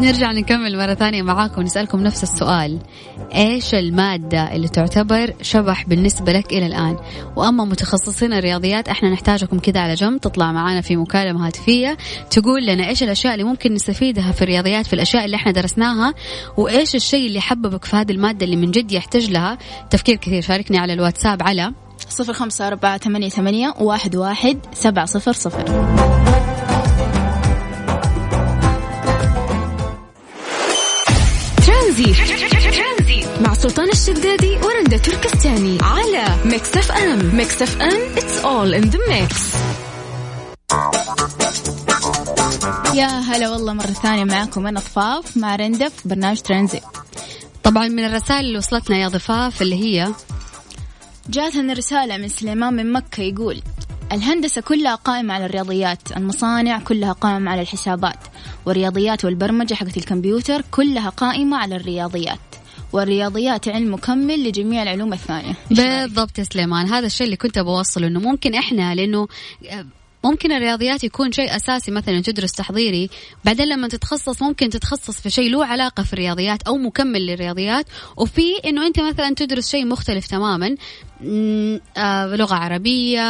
نرجع 0.00 0.32
نكمل 0.32 0.78
مرة 0.78 0.94
ثانية 0.94 1.22
معاكم 1.22 1.62
نسألكم 1.62 2.00
نفس 2.00 2.22
السؤال. 2.22 2.78
إيش 3.34 3.74
المادة 3.74 4.54
اللي 4.56 4.68
تعتبر 4.68 5.34
شبح 5.42 5.84
بالنسبة 5.86 6.32
لك 6.32 6.52
إلى 6.52 6.66
الآن؟ 6.66 6.96
وأما 7.36 7.64
متخصصين 7.64 8.32
الرياضيات 8.32 8.88
إحنا 8.88 9.10
نحتاجكم 9.10 9.58
كذا 9.58 9.80
على 9.80 9.94
جنب 9.94 10.20
تطلع 10.20 10.52
معنا 10.52 10.80
في 10.80 10.96
مكالمة 10.96 11.46
هاتفية 11.46 11.96
تقول 12.30 12.66
لنا 12.66 12.88
إيش 12.88 13.02
الأشياء 13.02 13.34
اللي 13.34 13.44
ممكن 13.44 13.74
نستفيدها 13.74 14.32
في 14.32 14.42
الرياضيات 14.42 14.86
في 14.86 14.92
الأشياء 14.92 15.24
اللي 15.24 15.36
إحنا 15.36 15.52
درسناها 15.52 16.14
وإيش 16.56 16.94
الشيء 16.94 17.26
اللي 17.26 17.40
حببك 17.40 17.84
في 17.84 17.96
هذه 17.96 18.12
المادة 18.12 18.44
اللي 18.44 18.56
من 18.56 18.70
جد 18.70 18.92
يحتاج 18.92 19.30
لها؟ 19.30 19.58
تفكير 19.90 20.16
كثير 20.16 20.42
شاركني 20.42 20.78
على 20.78 20.92
الواتساب 20.92 21.42
على 21.42 21.72
صفر 22.08 22.32
خمسة 22.32 22.66
أربعة 22.66 22.98
ثمانية 22.98 23.28
ثمانية 23.28 23.74
واحد 23.80 24.16
واحد 24.16 24.58
سبعة 24.72 25.04
صفر 25.04 25.32
صفر. 25.32 25.64
ترانزيت. 31.66 32.49
مع 33.40 33.54
سلطان 33.54 33.88
الشدادي 33.90 34.56
ورندا 34.56 34.96
تركستاني 34.96 35.78
على 35.82 36.36
Mix 36.44 36.76
FM 36.76 37.36
Mix 37.36 37.62
FM 37.62 38.14
it's 38.14 38.44
all 38.44 38.82
in 38.82 38.90
the 38.90 38.98
mix. 39.10 39.56
يا 42.94 43.06
هلا 43.06 43.50
والله 43.50 43.72
مرة 43.72 43.86
ثانية 43.86 44.24
معاكم 44.24 44.66
أنا 44.66 44.80
ضفاف 44.80 45.36
مع 45.36 45.56
رندا 45.56 45.88
في 45.88 46.08
برنامج 46.08 46.40
ترانزيت 46.40 46.80
طبعا 47.64 47.88
من 47.88 48.04
الرسائل 48.04 48.44
اللي 48.44 48.58
وصلتنا 48.58 48.96
يا 48.96 49.08
ضفاف 49.08 49.62
اللي 49.62 49.76
هي 49.76 50.08
جاتنا 51.28 51.72
رسالة 51.72 52.16
من 52.16 52.28
سليمان 52.28 52.74
من 52.74 52.92
مكة 52.92 53.22
يقول 53.22 53.62
الهندسة 54.12 54.60
كلها 54.60 54.94
قائمة 54.94 55.34
على 55.34 55.46
الرياضيات 55.46 56.16
المصانع 56.16 56.78
كلها 56.78 57.12
قائمة 57.12 57.50
على 57.50 57.60
الحسابات 57.60 58.18
والرياضيات 58.66 59.24
والبرمجة 59.24 59.74
حقت 59.74 59.96
الكمبيوتر 59.96 60.62
كلها 60.70 61.08
قائمة 61.08 61.56
على 61.56 61.76
الرياضيات. 61.76 62.38
والرياضيات 62.92 63.68
علم 63.68 63.94
مكمل 63.94 64.48
لجميع 64.48 64.82
العلوم 64.82 65.12
الثانية؟ 65.12 65.54
بالضبط 65.70 66.38
يا 66.38 66.44
سليمان 66.44 66.86
هذا 66.86 67.06
الشيء 67.06 67.24
اللي 67.24 67.36
كنت 67.36 67.58
بوصله 67.58 68.06
إنه 68.06 68.20
ممكن 68.20 68.54
إحنا 68.54 68.94
لأنه 68.94 69.28
ممكن 70.24 70.52
الرياضيات 70.52 71.04
يكون 71.04 71.32
شيء 71.32 71.56
أساسي 71.56 71.90
مثلا 71.90 72.20
تدرس 72.20 72.52
تحضيري 72.52 73.10
بعدين 73.44 73.68
لما 73.68 73.88
تتخصص 73.88 74.42
ممكن 74.42 74.68
تتخصص 74.70 75.20
في 75.20 75.30
شيء 75.30 75.50
له 75.50 75.66
علاقة 75.66 76.02
في 76.02 76.12
الرياضيات 76.12 76.62
أو 76.62 76.76
مكمل 76.76 77.26
للرياضيات 77.26 77.86
وفي 78.16 78.42
إنه 78.64 78.86
أنت 78.86 79.00
مثلا 79.00 79.34
تدرس 79.34 79.70
شيء 79.70 79.86
مختلف 79.86 80.26
تماما 80.26 80.74
آه 81.96 82.36
لغة 82.36 82.54
عربية 82.54 83.20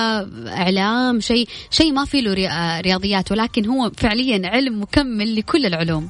إعلام 0.46 1.20
شيء 1.20 1.48
شيء 1.70 1.92
ما 1.92 2.04
فيه 2.04 2.20
له 2.20 2.48
آه، 2.48 2.80
رياضيات 2.80 3.32
ولكن 3.32 3.66
هو 3.66 3.90
فعليا 3.96 4.48
علم 4.48 4.82
مكمل 4.82 5.36
لكل 5.36 5.66
العلوم 5.66 6.08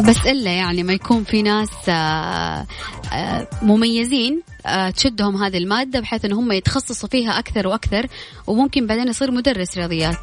بس 0.00 0.26
إلا 0.26 0.50
يعني 0.50 0.82
ما 0.82 0.92
يكون 0.92 1.24
في 1.24 1.42
ناس 1.42 1.68
آه، 1.88 2.66
آه، 3.12 3.48
مميزين 3.62 4.42
آه، 4.66 4.90
تشدهم 4.90 5.44
هذه 5.44 5.58
المادة 5.58 6.00
بحيث 6.00 6.24
إن 6.24 6.32
هم 6.32 6.52
يتخصصوا 6.52 7.08
فيها 7.08 7.38
أكثر 7.38 7.68
وأكثر 7.68 8.06
وممكن 8.46 8.86
بعدين 8.86 9.08
يصير 9.08 9.30
مدرس 9.30 9.78
رياضيات. 9.78 10.16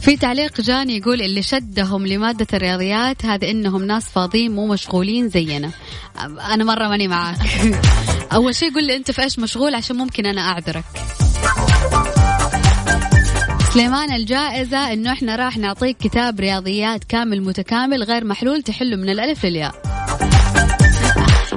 في 0.00 0.16
تعليق 0.16 0.60
جاني 0.60 0.96
يقول 0.96 1.22
اللي 1.22 1.42
شدهم 1.42 2.06
لمادة 2.06 2.46
الرياضيات 2.52 3.26
هذا 3.26 3.50
إنهم 3.50 3.84
ناس 3.84 4.04
فاضيين 4.04 4.54
مو 4.54 4.66
مشغولين 4.66 5.28
زينا. 5.28 5.70
أنا 6.52 6.64
مرة 6.64 6.88
ماني 6.88 7.08
معاك. 7.08 7.38
أول 8.34 8.54
شيء 8.54 8.74
قول 8.74 8.84
لي 8.84 8.96
أنت 8.96 9.10
في 9.10 9.22
إيش 9.22 9.38
مشغول 9.38 9.74
عشان 9.74 9.96
ممكن 9.96 10.26
أنا 10.26 10.40
أعذرك. 10.40 10.84
سليمان 13.74 14.12
الجائزة 14.12 14.92
إنه 14.92 15.12
إحنا 15.12 15.36
راح 15.36 15.58
نعطيك 15.58 15.96
كتاب 15.96 16.40
رياضيات 16.40 17.04
كامل 17.04 17.42
متكامل 17.42 18.02
غير 18.02 18.24
محلول 18.24 18.62
تحله 18.62 18.96
من 18.96 19.08
الألف 19.08 19.46
للياء. 19.46 19.74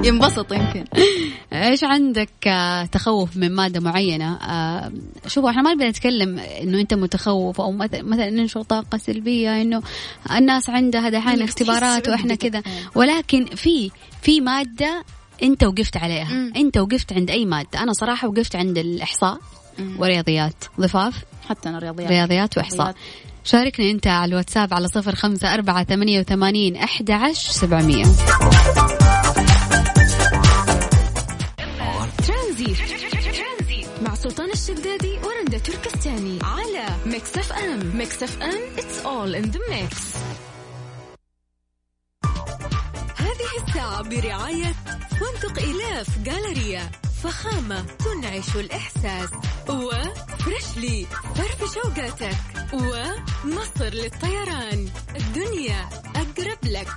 ينبسط 0.04 0.52
يمكن 0.52 0.84
إيش 1.52 1.84
عندك 1.84 2.30
آه، 2.46 2.84
تخوف 2.84 3.36
من 3.36 3.54
مادة 3.54 3.80
معينة؟ 3.80 4.36
آه، 4.36 4.92
شوفوا 5.26 5.50
إحنا 5.50 5.62
ما 5.62 5.74
نبي 5.74 5.84
نتكلم 5.84 6.38
إنه 6.38 6.80
أنت 6.80 6.94
متخوف 6.94 7.60
أو 7.60 7.72
مثلا 7.72 8.02
مثلا 8.02 8.30
ننشر 8.30 8.62
طاقة 8.62 8.98
سلبية 8.98 9.62
إنه 9.62 9.82
الناس 10.30 10.70
عندها 10.70 11.08
دحين 11.08 11.42
اختبارات 11.42 12.08
وإحنا 12.08 12.34
كذا. 12.34 12.62
ولكن 12.94 13.44
في 13.44 13.90
في 14.22 14.40
مادة 14.40 15.04
أنت 15.42 15.64
وقفت 15.64 15.96
عليها. 15.96 16.52
أنت 16.56 16.78
وقفت 16.78 17.12
عند 17.12 17.30
أي 17.30 17.44
مادة 17.44 17.82
أنا 17.82 17.92
صراحة 17.92 18.28
وقفت 18.28 18.56
عند 18.56 18.78
الإحصاء. 18.78 19.38
ورياضيات 19.98 20.64
ضفاف 20.80 21.24
حتى 21.48 21.68
أنا 21.68 21.78
رياضيات. 21.78 22.10
رياضيات 22.10 22.58
وإحصاء. 22.58 22.94
شاركني 23.44 23.90
أنت 23.90 24.06
على 24.06 24.28
الواتساب 24.28 24.74
على 24.74 24.88
صفر 24.88 25.14
خمسة 25.14 25.54
أربعة 25.54 25.84
ثمانية 25.84 26.20
وثمانين 26.20 26.76
أحد 26.76 27.10
عشر 27.10 27.50
سبعمية 27.52 28.04
مع 34.02 34.14
سلطان 34.14 34.50
الشدادي 34.50 35.18
ورندا 35.24 35.58
تركستاني. 35.58 36.38
على 36.42 36.86
Mix 37.06 37.38
FM. 37.38 37.96
Mix 37.96 38.22
FM 38.22 38.76
it's 38.76 39.04
all 39.04 39.34
in 39.42 39.50
the 39.50 39.60
mix. 39.70 39.94
هذه 43.16 43.66
الساعة 43.68 44.02
برعاية 44.02 44.74
فندق 45.10 45.62
إلاف 45.62 46.18
جالريا 46.18 46.90
فخامة 47.22 47.82
تنعش 47.82 48.56
الإحساس 48.56 49.30
وفريشلي 49.68 51.06
فرف 51.34 51.74
شوقاتك 51.74 52.36
ومصر 52.72 53.84
للطيران 53.94 54.88
الدنيا 55.16 55.88
أقرب 56.16 56.58
لك 56.64 56.88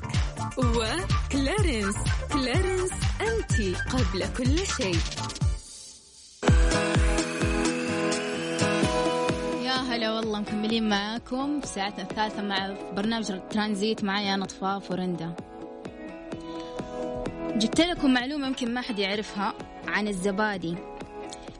وكلارنس 0.57 1.95
كلارنس 2.33 2.91
أنت 3.21 3.77
قبل 3.77 4.25
كل 4.37 4.67
شيء. 4.67 4.97
يا 9.63 9.73
هلا 9.73 10.11
والله 10.11 10.39
مكملين 10.39 10.89
معاكم 10.89 11.61
في 11.61 11.67
ساعتنا 11.67 12.01
الثالثة 12.03 12.41
مع 12.41 12.75
برنامج 12.93 13.31
ترانزيت 13.49 14.03
معي 14.03 14.33
أنا 14.33 14.45
طفاف 14.45 14.91
ورندا. 14.91 15.35
جبت 17.55 17.81
لكم 17.81 18.13
معلومة 18.13 18.47
يمكن 18.47 18.73
ما 18.73 18.81
حد 18.81 18.99
يعرفها. 18.99 19.53
عن 19.91 20.07
الزبادي. 20.07 20.75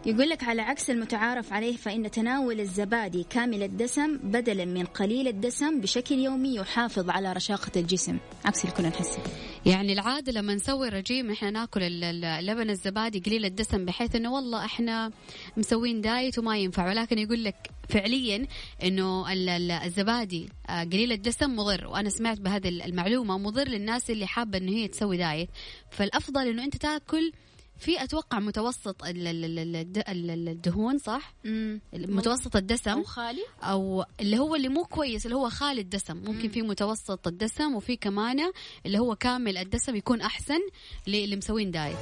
يقول 0.05 0.29
لك 0.29 0.43
على 0.43 0.61
عكس 0.61 0.89
المتعارف 0.89 1.53
عليه 1.53 1.77
فإن 1.77 2.11
تناول 2.11 2.59
الزبادي 2.59 3.23
كامل 3.29 3.63
الدسم 3.63 4.17
بدلا 4.17 4.65
من 4.65 4.85
قليل 4.85 5.27
الدسم 5.27 5.81
بشكل 5.81 6.15
يومي 6.15 6.55
يحافظ 6.55 7.09
على 7.09 7.33
رشاقة 7.33 7.71
الجسم. 7.75 8.17
عكس 8.45 8.65
كنا 8.65 8.89
نحسه. 8.89 9.19
يعني 9.65 9.93
العادة 9.93 10.31
لما 10.31 10.55
نسوي 10.55 10.89
رجيم 10.89 11.31
إحنا 11.31 11.49
ناكل 11.51 11.83
ال- 11.83 12.03
ال- 12.03 12.25
اللبن 12.25 12.69
الزبادي 12.69 13.19
قليل 13.19 13.45
الدسم 13.45 13.85
بحيث 13.85 14.15
إنه 14.15 14.33
والله 14.33 14.65
إحنا 14.65 15.11
مسوين 15.57 16.01
دايت 16.01 16.39
وما 16.39 16.57
ينفع. 16.57 16.87
ولكن 16.89 17.17
يقول 17.17 17.43
لك 17.43 17.55
فعليا 17.89 18.47
إنه 18.83 19.33
ال- 19.33 19.49
ال- 19.49 19.71
الزبادي 19.71 20.49
آه، 20.69 20.83
قليل 20.83 21.11
الدسم 21.11 21.55
مضر. 21.55 21.87
وأنا 21.87 22.09
سمعت 22.09 22.39
بهذه 22.39 22.67
المعلومة 22.69 23.37
مضر 23.37 23.67
للناس 23.67 24.11
اللي 24.11 24.27
حابة 24.27 24.57
إنه 24.57 24.71
هي 24.71 24.87
تسوي 24.87 25.17
دايت. 25.17 25.49
فالأفضل 25.91 26.47
إنه 26.47 26.63
أنت 26.63 26.75
تاكل 26.77 27.31
في 27.81 28.03
أتوقع 28.03 28.39
متوسط 28.39 29.03
ال- 29.03 29.27
ال- 29.27 29.45
ال- 29.59 29.75
الد- 29.75 30.03
ال- 30.09 30.47
الدهون 30.49 30.97
صح؟ 30.97 31.33
متوسط 31.93 32.55
الدسم. 32.55 32.91
أو 32.91 33.03
خالي. 33.03 33.41
أو 33.63 34.05
اللي 34.19 34.39
هو 34.39 34.55
اللي 34.55 34.67
مو 34.69 34.83
كويس 34.83 35.25
اللي 35.25 35.35
هو 35.35 35.49
خالي 35.49 35.81
الدسم. 35.81 36.17
ممكن 36.17 36.49
في 36.49 36.61
متوسط 36.61 37.27
الدسم 37.27 37.75
وفي 37.75 37.95
كمان 37.95 38.51
اللي 38.85 38.99
هو 38.99 39.15
كامل 39.15 39.57
الدسم 39.57 39.95
يكون 39.95 40.21
أحسن 40.21 40.59
للي 41.07 41.35
مسوين 41.35 41.71
دايت. 41.71 41.97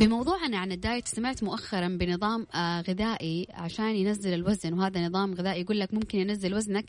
بموضوعنا 0.00 0.58
عن 0.58 0.72
الدايت 0.72 1.08
سمعت 1.08 1.42
مؤخرا 1.42 1.88
بنظام 1.88 2.46
آه، 2.54 2.80
غذائي 2.80 3.46
عشان 3.50 3.96
ينزل 3.96 4.34
الوزن 4.34 4.72
وهذا 4.72 5.06
نظام 5.08 5.34
غذائي 5.34 5.60
يقول 5.60 5.80
لك 5.80 5.94
ممكن 5.94 6.18
ينزل 6.18 6.54
وزنك 6.54 6.84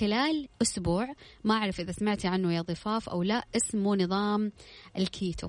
خلال 0.00 0.48
أسبوع. 0.62 1.14
ما 1.44 1.54
أعرف 1.54 1.80
إذا 1.80 1.92
سمعتي 1.92 2.28
عنه 2.28 2.54
يا 2.54 2.62
ضفاف 2.62 3.08
أو 3.08 3.22
لا 3.22 3.44
اسمه 3.56 3.96
نظام 3.96 4.52
الكيتو. 4.98 5.48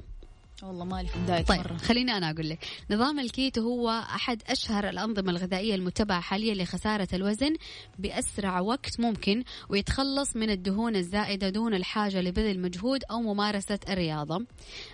والله 0.64 0.86
مالي 0.86 1.08
في 1.08 1.16
ال 1.16 1.22
diet 1.22 1.48
طيب 1.48 1.60
مرة. 1.60 1.78
خليني 1.78 2.18
أنا 2.18 2.32
أقول 2.32 2.50
لك. 2.50 2.66
نظام 2.92 3.20
الكيتو 3.20 3.62
هو 3.62 3.90
أحد 3.90 4.42
أشهر 4.48 4.90
الأنظمة 4.90 5.32
الغذائية 5.32 5.76
المتبعة 5.76 6.22
حاليا 6.22 6.54
لخسارة 6.64 7.08
الوزن 7.14 7.56
بأسرع 8.00 8.60
وقت 8.60 9.00
ممكن 9.00 9.44
ويتخلص 9.70 10.36
من 10.36 10.50
الدهون 10.50 10.96
الزائدة 10.96 11.50
دون 11.50 11.74
الحاجة 11.74 12.22
لبذل 12.22 12.60
مجهود 12.60 13.04
أو 13.12 13.22
ممارسة 13.22 13.80
الرياضة. 13.90 14.46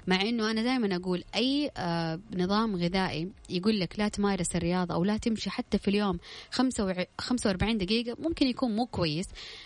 مع 0.07 0.21
إنه 0.21 0.51
أنا 0.51 0.63
دائما 0.63 0.95
أقول 0.95 1.23
أي 1.35 1.71
آه 1.77 2.19
نظام 2.37 2.75
غذائي 2.75 3.31
يقول 3.49 3.79
لك 3.79 3.99
لا 3.99 4.07
تمارس 4.07 4.55
الرياضة 4.55 4.93
أو 4.95 5.03
لا 5.03 5.17
تمشي 5.17 5.49
حتى 5.49 5.77
في 5.77 5.87
اليوم 5.87 6.19
45 6.51 7.77
دقيقة 7.77 8.17
ممكن 8.19 8.47
يكون 8.47 8.75
مو 8.75 8.85
كويس. 8.85 9.25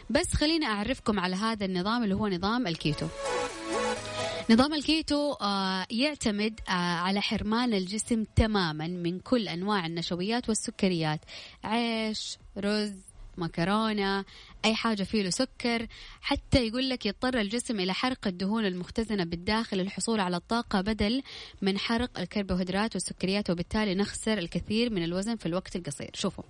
بس 0.10 0.34
خليني 0.34 0.66
أعرفكم 0.66 1.20
على 1.20 1.36
هذا 1.36 1.66
النظام 1.66 2.04
اللي 2.04 2.16
هو 2.16 2.28
نظام 2.28 2.68
الكيتو. 2.68 3.08
نظام 4.50 4.74
الكيتو 4.74 5.34
آه، 5.34 5.86
يعتمد 5.92 6.60
آه، 6.70 6.72
على 6.72 7.22
حرمان 7.22 7.74
الجسم 7.74 8.24
تماما 8.36 8.88
من 8.88 9.20
كل 9.20 9.48
أنواع 9.48 9.86
النشويات 9.86 10.50
والسكريات. 10.50 11.20
عيش 11.64 12.38
رز 12.58 12.94
مكرونة 13.38 14.26
أي 14.66 14.76
حاجة 14.76 15.04
فيه 15.04 15.24
له 15.24 15.30
سكر. 15.30 15.88
حتى 16.22 16.68
يقول 16.68 16.90
لك 16.90 17.06
يضطر 17.06 17.40
الجسم 17.40 17.80
إلى 17.80 17.94
حرق 17.94 18.28
الدهون 18.28 18.66
المختزنة 18.66 19.24
بالداخل 19.24 19.78
للحصول 19.78 20.20
على 20.20 20.38
الطاقة 20.38 20.82
بدل 20.82 21.24
من 21.62 21.78
حرق 21.78 22.20
الكربوهيدرات 22.20 22.96
والسكريات 22.96 23.50
وبالتالي 23.50 23.96
نخسر 23.96 24.38
الكثير 24.38 24.94
من 24.94 25.04
الوزن 25.04 25.36
في 25.36 25.46
الوقت 25.46 25.76
القصير. 25.76 26.12
شوفوا 26.14 26.44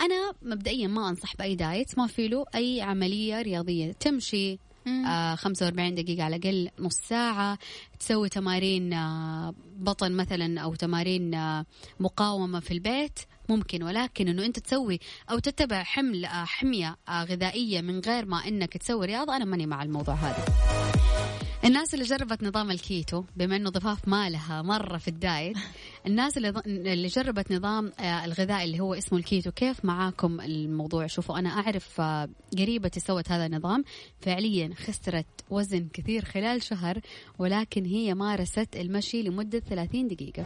أنا 0.00 0.32
مبدئيا 0.42 0.88
ما 0.88 1.08
أنصح 1.08 1.36
بأي 1.36 1.54
diet 1.54 1.98
ما 1.98 2.06
في 2.06 2.28
له 2.28 2.44
أي 2.54 2.80
عملية 2.80 3.42
رياضية. 3.42 3.92
تمشي 3.92 4.58
آه 4.86 5.34
45 5.34 5.94
دقيقة 5.94 6.24
على 6.24 6.36
الأقل 6.36 6.70
نص 6.78 6.94
ساعة. 6.94 7.58
تسوي 8.00 8.28
تمارين 8.28 8.92
آه 8.92 9.54
بطن 9.76 10.12
مثلا 10.12 10.60
أو 10.60 10.74
تمارين 10.74 11.34
آه 11.34 11.64
مقاومة 12.00 12.60
في 12.60 12.70
البيت. 12.74 13.18
ممكن 13.48 13.82
ولكن 13.82 14.28
إنه 14.28 14.44
أنت 14.44 14.58
تسوي 14.58 15.00
أو 15.30 15.38
تتبع 15.38 15.82
حمل 15.82 16.24
آه 16.24 16.44
حمية 16.44 16.96
آه 17.08 17.24
غذائية 17.24 17.80
من 17.80 18.00
غير 18.00 18.26
ما 18.26 18.48
إنك 18.48 18.76
تسوي 18.76 19.06
رياضة. 19.06 19.36
أنا 19.36 19.44
ماني 19.44 19.66
مع 19.66 19.82
الموضوع 19.82 20.14
هذا. 20.14 20.44
الناس 21.66 21.94
اللي 21.94 22.04
جربت 22.04 22.42
نظام 22.42 22.70
الكيتو 22.70 23.24
بما 23.36 23.56
إنه 23.56 23.70
ضفاف 23.70 24.08
ما 24.08 24.30
لها 24.30 24.62
مرة 24.62 24.98
في 24.98 25.08
ال 25.08 25.18
diet 25.18 25.56
الناس 26.06 26.36
اللي 26.36 26.62
اللي 26.66 27.08
جربت 27.08 27.52
نظام 27.52 27.92
آه، 28.00 28.24
الغذائي 28.24 28.64
اللي 28.64 28.80
هو 28.80 28.94
اسمه 28.94 29.18
الكيتو 29.18 29.50
كيف 29.50 29.84
معاكم 29.84 30.40
الموضوع؟ 30.40 31.06
شوفوا 31.06 31.38
أنا 31.38 31.48
أعرف 31.48 32.00
آه، 32.00 32.28
قريبتي 32.58 33.00
سوت 33.00 33.32
هذا 33.32 33.46
النظام. 33.46 33.84
فعليا 34.20 34.74
خسرت 34.74 35.26
وزن 35.50 35.88
كثير 35.92 36.24
خلال 36.24 36.62
شهر 36.62 37.00
ولكن 37.38 37.84
هي 37.84 38.14
مارست 38.14 38.76
المشي 38.76 39.22
لمدة 39.22 39.58
30 39.58 40.08
دقيقة. 40.08 40.44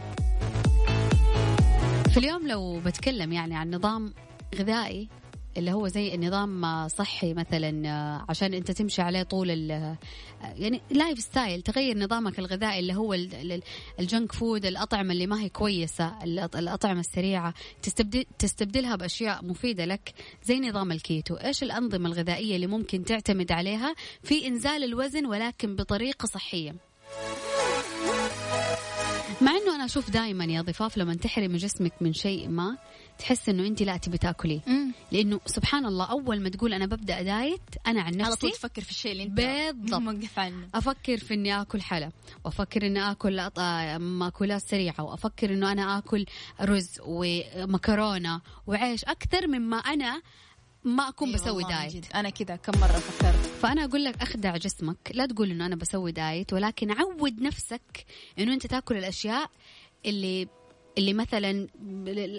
في 2.11 2.17
اليوم 2.17 2.47
لو 2.47 2.79
بتكلم 2.79 3.31
يعني 3.31 3.55
عن 3.57 3.75
نظام 3.75 4.13
غذائي 4.55 5.09
اللي 5.57 5.71
هو 5.71 5.87
زي 5.87 6.15
النظام 6.15 6.87
صحي 6.87 7.33
مثلا 7.33 7.91
عشان 8.29 8.53
أنت 8.53 8.71
تمشي 8.71 9.01
عليه 9.01 9.23
طول 9.23 9.51
ال 9.51 9.95
يعني 10.41 10.81
lifestyle 10.91 11.61
تغير 11.61 11.97
نظامك 11.97 12.39
الغذائي 12.39 12.79
اللي 12.79 12.93
هو 12.93 13.13
ال 13.99 14.05
junk 14.05 14.31
food 14.31 14.65
الأطعمة 14.65 15.13
اللي 15.13 15.27
ما 15.27 15.41
هي 15.41 15.49
كويسة 15.49 16.23
الأطعمة 16.55 16.99
السريعة. 16.99 17.53
تستبدل 17.81 18.25
تستبدلها 18.39 18.95
بأشياء 18.95 19.45
مفيدة 19.45 19.85
لك 19.85 20.13
زي 20.43 20.59
نظام 20.59 20.91
الكيتو. 20.91 21.35
إيش 21.35 21.63
الأنظمة 21.63 22.07
الغذائية 22.07 22.55
اللي 22.55 22.67
ممكن 22.67 23.03
تعتمد 23.03 23.51
عليها 23.51 23.95
في 24.23 24.47
إنزال 24.47 24.83
الوزن 24.83 25.25
ولكن 25.25 25.75
بطريقة 25.75 26.25
صحية؟ 26.25 26.90
أنا 29.81 29.89
أشوف 29.89 30.09
دائما 30.09 30.45
يا 30.45 30.61
ضفاف 30.61 30.97
لما 30.97 31.13
تحرمي 31.13 31.57
جسمك 31.57 31.93
من 32.01 32.13
شيء 32.13 32.49
ما 32.49 32.77
تحس 33.19 33.49
إنه 33.49 33.67
انت 33.67 33.83
لا 33.83 33.97
تبي 33.97 34.17
تاكلي 34.17 34.61
لأنه 35.11 35.39
سبحان 35.45 35.85
الله 35.85 36.05
أول 36.11 36.41
ما 36.41 36.49
تقول 36.49 36.73
أنا 36.73 36.85
ببدأ 36.85 37.21
diet 37.21 37.61
أنا 37.87 38.01
عن 38.01 38.11
نفسي 38.11 38.23
على 38.23 38.35
طول 38.35 38.51
تفكر 38.51 38.81
في 38.81 38.89
الشيء 38.91 39.11
اللي 39.11 39.23
أنت 39.23 39.31
بالضبط. 39.33 40.01
موقف 40.11 40.39
عنه. 40.39 40.67
أفكر 40.75 41.17
في 41.17 41.33
إني 41.33 41.61
آكل 41.61 41.81
حلا 41.81 42.11
وأفكر 42.45 42.85
إني 42.85 43.11
آكل 43.11 43.49
مأكولات 43.99 44.61
سريعة 44.61 45.03
وأفكر 45.03 45.53
إنه 45.53 45.71
أنا 45.71 45.97
آكل 45.97 46.25
رز 46.61 46.99
ومكرونة 47.05 48.41
وعيش 48.67 49.03
أكثر 49.05 49.47
مما 49.47 49.77
أنا 49.77 50.21
ما 50.83 51.09
أكون 51.09 51.27
أيوة 51.27 51.41
بسوي 51.41 51.63
diet. 51.63 52.15
أنا 52.15 52.29
كذا 52.29 52.55
كم 52.55 52.79
مرة 52.79 52.87
فكرت. 52.87 53.45
فأنا 53.61 53.83
أقول 53.85 54.03
لك 54.03 54.21
أخدع 54.21 54.57
جسمك. 54.57 55.11
لا 55.13 55.25
تقول 55.25 55.51
إنه 55.51 55.65
أنا 55.65 55.75
بسوي 55.75 56.11
diet 56.11 56.53
ولكن 56.53 56.91
عود 56.91 57.41
نفسك 57.41 58.05
إنه 58.39 58.53
أنت 58.53 58.67
تأكل 58.67 58.97
الأشياء 58.97 59.49
اللي 60.05 60.47
اللي 60.97 61.13
مثلا 61.13 61.67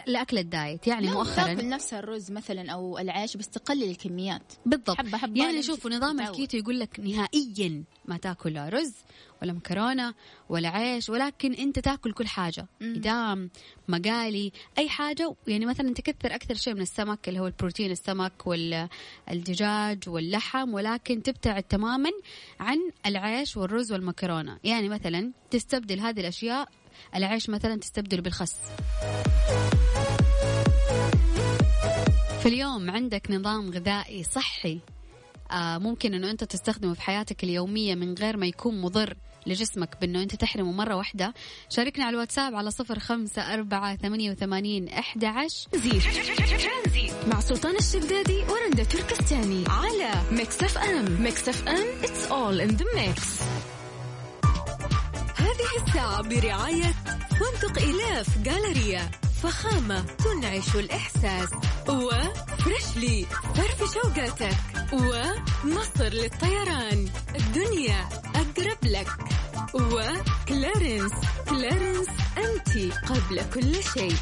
لأكل 0.07 0.39
ال 0.39 0.48
diet 0.48 0.87
يعني 0.87 1.11
مؤخرا 1.11 1.45
تاكل 1.45 1.69
نفس 1.69 1.95
الرز 1.95 2.31
مثلا 2.33 2.73
أو 2.73 2.99
العيش 2.99 3.37
بس 3.37 3.49
تقلل 3.49 3.91
الكميات. 3.91 4.53
بالضبط. 4.67 4.99
حبة 4.99 5.19
حبة 5.19 5.45
يعني 5.45 5.63
شوفوا 5.63 5.91
نظام 5.91 6.21
الكيتو 6.21 6.57
يقول 6.57 6.81
لك 6.81 7.01
نهائيا 7.01 7.85
ما 8.05 8.17
تاكل 8.17 8.53
لا 8.53 8.69
رز 8.69 8.95
ولا 9.43 9.53
مكرونة 9.53 10.15
ولا 10.49 10.69
عيش 10.69 11.09
ولكن 11.09 11.53
أنت 11.55 11.79
تاكل 11.79 12.13
كل 12.13 12.27
حاجة 12.27 12.67
إدام 12.83 13.51
مقالي 13.89 14.53
أي 14.79 14.89
حاجة. 14.89 15.35
يعني 15.47 15.67
مثلا 15.67 15.95
تكثر 15.95 16.35
أكثر 16.35 16.55
شيء 16.55 16.75
من 16.75 16.81
السمك 16.81 17.29
اللي 17.29 17.41
هو 17.41 17.47
البروتين 17.47 17.91
السمك 17.91 18.47
والدجاج 18.47 20.09
واللحم 20.09 20.75
ولكن 20.75 21.23
تبتعد 21.23 21.63
تماما 21.63 22.11
عن 22.61 22.79
العيش 23.07 23.57
والرز 23.57 23.93
والمكرونة. 23.93 24.59
يعني 24.65 24.89
مثلا 24.89 25.33
تستبدل 25.51 26.01
هذه 26.01 26.21
الأشياء 26.21 26.69
العيش 27.15 27.51
مثلا 27.51 27.77
تستبدله 27.77 28.23
بالخس. 28.23 28.57
في 32.43 32.49
اليوم 32.49 32.91
عندك 32.91 33.31
نظام 33.31 33.71
غذائي 33.71 34.25
صحي 34.25 34.81
آه 35.51 35.79
ممكن 35.79 36.15
إنه 36.15 36.31
أنت 36.31 36.45
تستخدمه 36.45 36.95
في 36.95 37.03
حياتك 37.03 37.45
اليومية 37.45 37.95
من 37.95 38.15
غير 38.15 38.37
ما 38.37 38.47
يكون 38.47 38.81
مضر 38.81 39.17
لجسمك 39.47 40.01
بإنه 40.01 40.23
أنت 40.23 40.35
تحرمه 40.35 40.73
مرة 40.73 40.95
واحدة. 40.97 41.35
شاركنا 41.71 42.05
على 42.05 42.15
الواتساب 42.15 42.55
على 42.55 42.71
صفر 42.71 42.99
خمسة 42.99 43.55
أربعة 43.55 43.97
ثمانية 43.97 44.31
وثمانين 44.31 44.89
أحد 44.89 45.25
عشر. 45.25 45.69
مع 47.27 47.41
سلطان 47.41 47.77
الشدادي 47.77 48.45
ورندا 48.45 48.85
تركستاني 48.85 49.65
على 49.69 50.11
Mix 50.31 50.63
FM. 50.63 51.23
Mix 51.23 51.49
FM 51.49 52.03
it's 52.03 52.31
all 52.31 52.61
in 52.71 52.77
the 52.77 52.87
mix. 52.97 53.43
هذه 55.53 55.87
الساعة 55.87 56.23
برعاية 56.23 56.95
فندق 57.31 57.83
إيلاف 57.83 58.39
جالريا 58.39 59.11
فخامة 59.43 60.01
تنعش 60.01 60.77
الإحساس. 60.77 61.49
و 61.89 62.06
Freshly 62.06 63.27
فرفش 63.55 63.93
أوقاتك. 63.95 64.57
ومصر 64.93 66.09
للطيران. 66.09 67.09
الدنيا 67.35 68.09
أقرب 68.35 68.79
لك. 68.83 69.09
و 69.75 69.90
Clarins. 69.90 71.13
Clarins 71.49 72.09
أنت 72.39 72.95
قبل 73.07 73.43
كل 73.55 73.83
شيء. 73.83 74.17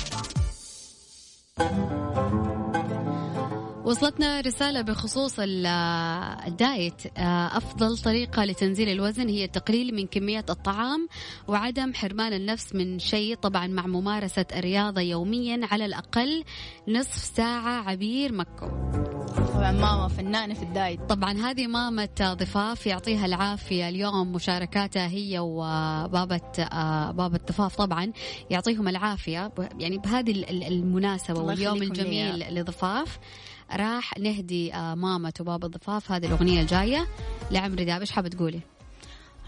وصلتنا 3.91 4.41
رسالة 4.41 4.81
بخصوص 4.83 5.35
ال 5.39 5.69
diet. 5.69 7.19
آه، 7.19 7.57
أفضل 7.57 7.99
طريقة 7.99 8.45
لتنزيل 8.45 8.89
الوزن 8.89 9.29
هي 9.29 9.45
التقليل 9.45 9.95
من 9.95 10.07
كمية 10.07 10.45
الطعام 10.51 11.09
وعدم 11.49 11.95
حرمان 11.95 12.33
النفس 12.33 12.75
من 12.75 12.99
شيء 12.99 13.35
طبعا 13.35 13.67
مع 13.67 13.87
ممارسة 13.87 14.47
الرياضة 14.57 15.01
يوميا 15.01 15.61
على 15.71 15.85
الأقل 15.85 16.45
نصف 16.89 17.15
ساعة 17.37 17.89
عبير 17.91 18.33
مكو. 18.33 18.67
طبعا 19.55 19.73
ماما 19.73 20.09
فنانة 20.09 20.55
في 20.55 20.63
الدايت. 20.63 21.01
طبعا 21.01 21.33
هذه 21.33 21.67
مامة 21.67 22.09
ضفاف 22.23 22.87
يعطيها 22.87 23.27
العافية 23.27 23.89
اليوم 23.89 24.33
مشاركاتها 24.33 25.09
هي 25.09 25.39
وبابة 25.39 26.53
آه، 26.59 27.11
بابة 27.11 27.41
ضفاف 27.49 27.77
طبعا 27.77 28.13
يعطيهم 28.51 28.89
العافية. 28.89 29.53
يعني 29.79 29.99
بهذه 29.99 30.45
المناسبة 30.51 31.41
واليوم 31.41 31.83
الجميل 31.83 32.55
لضفاف. 32.55 33.19
راح 33.73 34.19
نهدي 34.19 34.75
آه، 34.75 34.95
مامة 34.95 35.33
وبابا 35.41 35.67
الضفاف. 35.67 36.13
هذه 36.13 36.27
الأغنية 36.27 36.61
الجاية 36.61 37.07
لعمرو 37.51 37.85
دياب. 37.85 38.01
إيش 38.01 38.11
حابة 38.11 38.29
تقولي؟ 38.29 38.61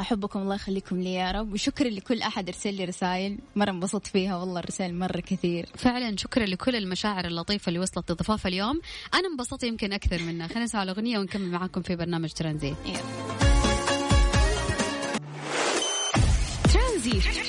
أحبكم 0.01 0.41
الله 0.41 0.55
يخليكم 0.55 1.01
لي 1.01 1.15
يا 1.15 1.31
رب. 1.31 1.53
وشكرا 1.53 1.89
لكل 1.89 2.23
أحد 2.23 2.49
أرسل 2.49 2.75
لي 2.75 2.85
رسائل. 2.85 3.39
مرة 3.57 3.71
انبسطت 3.71 4.07
فيها 4.07 4.37
والله 4.37 4.61
الرسائل 4.61 4.95
مرة 4.95 5.21
كثير. 5.21 5.69
فعلا 5.77 6.17
شكرا 6.17 6.47
لكل 6.47 6.77
المشاعر 6.77 7.25
اللطيفة 7.25 7.69
اللي 7.69 7.79
وصلت 7.79 8.13
لضفاف 8.13 8.47
اليوم. 8.47 8.81
أنا 9.15 9.29
انبسطت 9.29 9.63
يمكن 9.65 9.93
أكثر 9.93 10.23
منها 10.23 10.47
خلينا 10.47 10.65
نسمع 10.65 10.83
الأغنية 10.83 11.19
ونكمل 11.19 11.51
معاكم 11.51 11.83
في 11.83 11.97
برنامج 11.97 12.31
ترانزيت. 12.33 12.77
ترانزيت. 16.73 17.42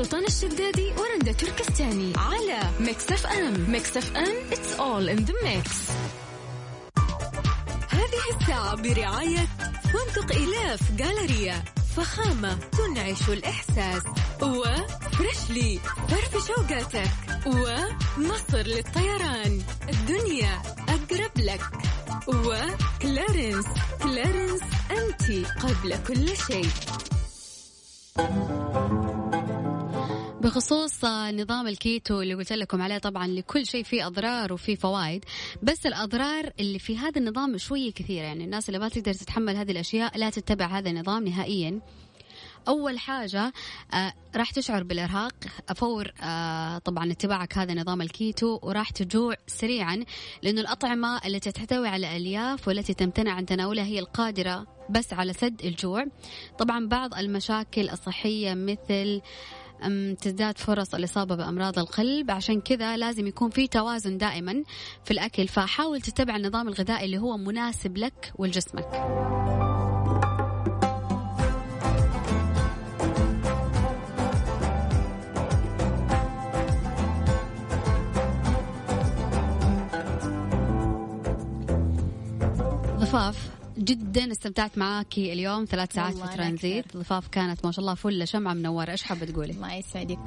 سلطان 0.00 0.24
الشدادي 0.24 0.92
ورندا 0.98 1.32
تركستاني 1.32 2.12
على 2.16 2.60
Mix 2.80 3.12
FM 3.12 3.70
Mix 3.70 3.96
FM 3.96 4.34
it's 4.50 4.78
all 4.78 5.18
in 5.18 5.26
the 5.26 5.34
mix. 5.44 5.68
هذه 7.88 8.40
الساعة 8.40 8.74
برعاية 8.76 9.48
فندق 9.84 10.36
إيلاف 10.36 10.92
جالريا 10.92 11.64
فخامة 11.96 12.54
تنعش 12.54 13.28
الإحساس. 13.28 14.02
و 14.42 14.59
Freshly 14.59 15.80
فرفش 16.08 16.46
أوقاتك. 16.46 17.10
ومصر 17.46 18.58
للطيران. 18.58 19.62
الدنيا 19.88 20.62
أقرب 20.88 21.38
لك. 21.38 21.62
و 22.26 22.42
Clarins. 22.42 23.66
Clarins 24.02 24.60
أنت 24.90 25.46
قبل 25.46 25.98
كل 26.08 26.36
شيء. 26.36 26.70
بخصوص 30.40 31.04
نظام 31.04 31.68
الكيتو 31.68 32.20
اللي 32.20 32.34
قلت 32.34 32.52
لكم 32.52 32.82
عليه 32.82 32.98
طبعا 32.98 33.26
لكل 33.26 33.66
شيء 33.66 33.84
فيه 33.84 34.06
أضرار 34.06 34.52
وفيه 34.52 34.76
فوائد 34.76 35.24
بس 35.62 35.86
الأضرار 35.86 36.52
اللي 36.60 36.78
في 36.78 36.98
هذا 36.98 37.20
النظام 37.20 37.58
شوية 37.58 37.92
كثيرة. 37.92 38.24
يعني 38.24 38.44
الناس 38.44 38.68
اللي 38.68 38.78
ما 38.78 38.88
تقدر 38.88 39.12
تتحمل 39.12 39.56
هذه 39.56 39.70
الأشياء 39.70 40.18
لا 40.18 40.30
تتبع 40.30 40.66
هذا 40.66 40.90
النظام 40.90 41.24
نهائيا. 41.24 41.80
أول 42.68 42.98
حاجة 42.98 43.52
آه 43.94 44.12
راح 44.36 44.50
تشعر 44.50 44.82
بالإرهاق. 44.82 45.32
فور 45.76 46.12
آه 46.22 46.78
طبعا 46.78 47.12
اتباعك 47.12 47.58
هذا 47.58 47.74
نظام 47.74 48.02
الكيتو 48.02 48.58
وراح 48.62 48.90
تجوع 48.90 49.34
سريعا 49.46 50.04
لأنه 50.42 50.60
الأطعمة 50.60 51.20
التي 51.26 51.52
تحتوي 51.52 51.88
على 51.88 52.16
ألياف 52.16 52.68
والتي 52.68 52.94
تمتنع 52.94 53.32
عن 53.32 53.46
تناولها 53.46 53.84
هي 53.84 53.98
القادرة 53.98 54.66
بس 54.90 55.12
على 55.12 55.32
سد 55.32 55.64
الجوع. 55.64 56.04
طبعا 56.58 56.88
بعض 56.88 57.14
المشاكل 57.14 57.88
الصحية 57.88 58.54
مثل 58.54 59.20
تزداد 60.20 60.58
فرص 60.58 60.94
الإصابة 60.94 61.34
بأمراض 61.34 61.78
القلب. 61.78 62.30
عشان 62.30 62.60
كذا 62.60 62.96
لازم 62.96 63.26
يكون 63.26 63.50
في 63.50 63.66
توازن 63.66 64.18
دائما 64.18 64.62
في 65.04 65.10
الأكل. 65.10 65.48
فحاول 65.48 66.00
تتبع 66.00 66.36
النظام 66.36 66.68
الغذائي 66.68 67.04
اللي 67.04 67.18
هو 67.18 67.36
مناسب 67.36 67.96
لك 67.96 68.32
ولجسمك. 68.38 68.88
ضفاف. 83.00 83.49
جدا 83.80 84.32
استمتعت 84.32 84.78
معاكي 84.78 85.32
اليوم 85.32 85.64
ثلاث 85.64 85.92
ساعات 85.92 86.14
في 86.14 86.36
ترانزيت. 86.36 86.96
ضفاف 86.96 87.28
كانت 87.28 87.64
ما 87.66 87.72
شاء 87.72 87.80
الله 87.80 87.94
فل 87.94 88.28
شمعة 88.28 88.54
منورة 88.54 88.90
إيش 88.90 89.02
حابة 89.02 89.26
تقولي؟ 89.26 89.52
الله 89.52 89.74
يسعدك. 89.74 90.18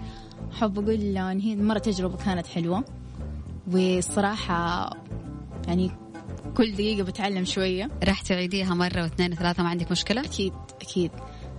حب 0.52 0.80
أقول 0.80 1.18
ان 1.18 1.40
هي 1.40 1.56
مرة 1.56 1.80
تجربة 1.80 2.18
كانت 2.18 2.48
حلوة. 2.48 2.84
والصراحة 3.72 4.90
يعني 5.68 5.92
كل 6.58 6.72
دقيقة 6.72 7.04
بتعلم 7.04 7.46
شوية. 7.46 7.90
راح 8.04 8.22
تعيديها 8.22 8.74
مرة 8.74 9.02
واثنين 9.02 9.32
وثلاثة 9.32 9.64
ما 9.64 9.70
عندك 9.70 9.92
مشكلة؟ 9.92 10.22
أكيد 10.22 10.54
أكيد. 10.82 11.12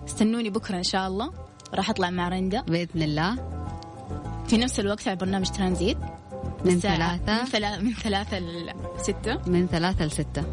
استنوني 0.09 0.51
بكرة 0.51 0.77
إن 0.77 0.83
شاء 0.83 1.09
الله. 1.09 1.33
راح 1.75 1.91
أطلع 1.91 2.11
مع 2.11 2.29
رندا. 2.29 2.61
بإذن 2.61 3.03
الله. 3.03 3.35
في 4.47 4.57
نفس 4.57 4.81
الوقت 4.81 5.09
على 5.09 5.17
برنامج 5.17 5.49
ترانزيت. 5.49 5.99
من 6.65 6.81
ثلاثة. 6.81 7.43
من, 7.43 7.47
ثلاثة 7.47 7.81
من 7.81 7.93
ثلاثة 7.93 8.39
لستة. 8.39 9.51
من 9.51 9.67
ثلاثة 9.67 10.05
لستة. 10.05 10.45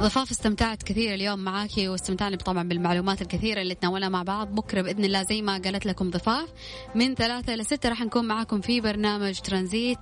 ضفاف 0.00 0.30
استمتعت 0.30 0.82
كثير 0.82 1.14
اليوم 1.14 1.38
معاكي 1.38 1.88
واستمتعنا 1.88 2.36
طبعا 2.36 2.68
بالمعلومات 2.68 3.22
الكثيرة 3.22 3.60
اللي 3.60 3.74
تناولنا 3.74 4.08
مع 4.08 4.22
بعض. 4.22 4.54
بكرة 4.54 4.82
بإذن 4.82 5.04
الله 5.04 5.22
زي 5.22 5.42
ما 5.42 5.52
قالت 5.52 5.86
لكم 5.86 6.10
ضفاف. 6.10 6.48
من 6.94 7.14
ثلاثة 7.14 7.54
لستة 7.54 7.88
راح 7.88 8.00
نكون 8.00 8.28
معاكم 8.28 8.60
في 8.60 8.80
برنامج 8.80 9.40
ترانزيت. 9.40 9.98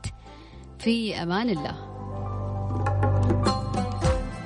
في 0.78 1.22
أمان 1.22 1.50
الله. 1.50 3.08